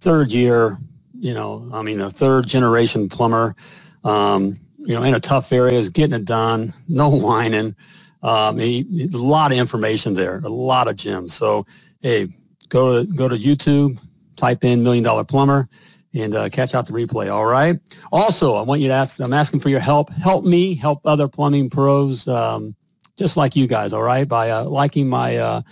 third 0.00 0.32
year, 0.32 0.78
you 1.18 1.34
know, 1.34 1.68
I 1.72 1.82
mean, 1.82 2.00
a 2.00 2.10
third 2.10 2.46
generation 2.46 3.08
plumber, 3.08 3.56
um, 4.04 4.56
you 4.78 4.94
know, 4.94 5.02
in 5.04 5.14
a 5.14 5.20
tough 5.20 5.52
area 5.52 5.78
is 5.78 5.90
getting 5.90 6.14
it 6.14 6.24
done, 6.24 6.74
no 6.88 7.08
whining. 7.10 7.76
Um, 8.22 8.58
he, 8.58 9.08
a 9.14 9.16
lot 9.18 9.52
of 9.52 9.58
information 9.58 10.14
there, 10.14 10.40
a 10.44 10.48
lot 10.48 10.88
of 10.88 10.96
gems. 10.96 11.34
So, 11.34 11.66
hey, 12.02 12.28
go 12.68 13.04
to, 13.04 13.12
go 13.12 13.28
to 13.28 13.36
YouTube, 13.36 13.98
type 14.36 14.64
in 14.64 14.82
Million 14.82 15.04
Dollar 15.04 15.24
Plumber, 15.24 15.68
and 16.14 16.34
uh, 16.34 16.48
catch 16.50 16.74
out 16.74 16.86
the 16.86 16.92
replay. 16.92 17.32
All 17.32 17.46
right. 17.46 17.80
Also, 18.10 18.54
I 18.54 18.62
want 18.62 18.80
you 18.80 18.88
to 18.88 18.94
ask. 18.94 19.20
I'm 19.20 19.32
asking 19.32 19.60
for 19.60 19.70
your 19.70 19.80
help. 19.80 20.10
Help 20.10 20.44
me 20.44 20.74
help 20.74 21.00
other 21.04 21.28
plumbing 21.28 21.70
pros, 21.70 22.28
um, 22.28 22.74
just 23.16 23.36
like 23.36 23.56
you 23.56 23.66
guys. 23.66 23.92
All 23.92 24.02
right, 24.02 24.28
by 24.28 24.50
uh, 24.50 24.64
liking 24.64 25.08
my 25.08 25.38
uh, 25.38 25.62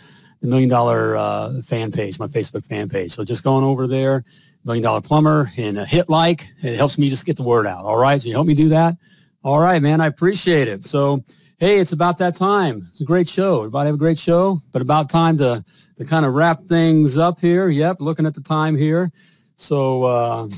Million 0.41 0.69
Dollar 0.69 1.17
uh, 1.17 1.61
fan 1.63 1.93
page, 1.93 2.19
my 2.19 2.27
Facebook 2.27 2.65
fan 2.65 2.89
page. 2.89 3.13
So 3.13 3.25
just 3.25 3.45
going 3.45 3.65
over 3.65 3.87
there, 3.87 4.25
Million 4.65 4.85
Dollar 4.85 5.01
Plumber, 5.01 5.53
and 5.57 5.79
uh, 5.79 5.85
hit 5.85 6.09
like. 6.09 6.49
It 6.63 6.77
helps 6.77 6.97
me 6.97 7.11
just 7.11 7.27
get 7.27 7.37
the 7.37 7.43
word 7.43 7.67
out. 7.67 7.85
All 7.85 7.99
right. 7.99 8.21
So 8.21 8.29
you 8.29 8.35
help 8.35 8.47
me 8.47 8.55
do 8.55 8.71
that. 8.71 8.97
All 9.43 9.59
right, 9.59 9.81
man. 9.83 10.01
I 10.01 10.07
appreciate 10.07 10.69
it. 10.69 10.85
So, 10.85 11.25
hey, 11.59 11.79
it's 11.79 11.93
about 11.93 12.19
that 12.19 12.35
time. 12.35 12.87
It's 12.91 13.01
a 13.01 13.05
great 13.05 13.29
show. 13.29 13.61
Everybody 13.61 13.87
have 13.87 13.95
a 13.95 13.99
great 13.99 14.19
show, 14.19 14.61
but 14.73 14.83
about 14.83 15.09
time 15.09 15.39
to, 15.39 15.65
to 16.01 16.07
kind 16.07 16.25
of 16.25 16.33
wrap 16.33 16.63
things 16.63 17.19
up 17.19 17.39
here. 17.41 17.69
Yep. 17.69 17.99
Looking 18.01 18.25
at 18.25 18.33
the 18.33 18.41
time 18.41 18.75
here. 18.75 19.13
So 19.57 20.05
uh, 20.05 20.49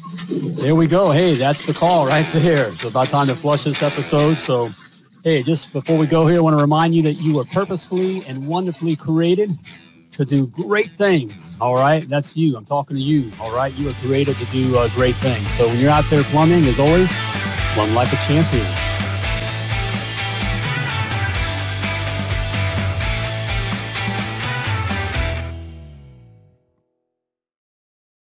there 0.60 0.76
we 0.76 0.86
go. 0.86 1.10
Hey, 1.10 1.34
that's 1.34 1.66
the 1.66 1.74
call 1.74 2.06
right 2.06 2.26
there. 2.32 2.70
So 2.70 2.88
about 2.88 3.08
time 3.08 3.26
to 3.26 3.34
flush 3.34 3.64
this 3.64 3.82
episode. 3.82 4.38
So 4.38 4.68
hey, 5.24 5.42
just 5.42 5.72
before 5.72 5.98
we 5.98 6.06
go 6.06 6.28
here, 6.28 6.36
I 6.36 6.40
want 6.40 6.54
to 6.54 6.60
remind 6.60 6.94
you 6.94 7.02
that 7.02 7.14
you 7.14 7.34
were 7.34 7.44
purposefully 7.44 8.24
and 8.26 8.46
wonderfully 8.46 8.94
created 8.94 9.50
to 10.12 10.24
do 10.24 10.46
great 10.46 10.92
things. 10.92 11.52
All 11.60 11.74
right, 11.74 12.08
that's 12.08 12.36
you. 12.36 12.56
I'm 12.56 12.64
talking 12.64 12.96
to 12.96 13.02
you. 13.02 13.32
All 13.40 13.52
right, 13.52 13.74
you 13.74 13.88
are 13.88 13.94
created 13.94 14.36
to 14.36 14.44
do 14.46 14.78
uh, 14.78 14.88
great 14.90 15.16
things. 15.16 15.50
So 15.56 15.66
when 15.66 15.78
you're 15.78 15.90
out 15.90 16.04
there 16.08 16.22
plumbing, 16.24 16.66
as 16.66 16.78
always, 16.78 17.10
plumb 17.74 17.92
like 17.94 18.12
a 18.12 18.16
champion. 18.28 18.91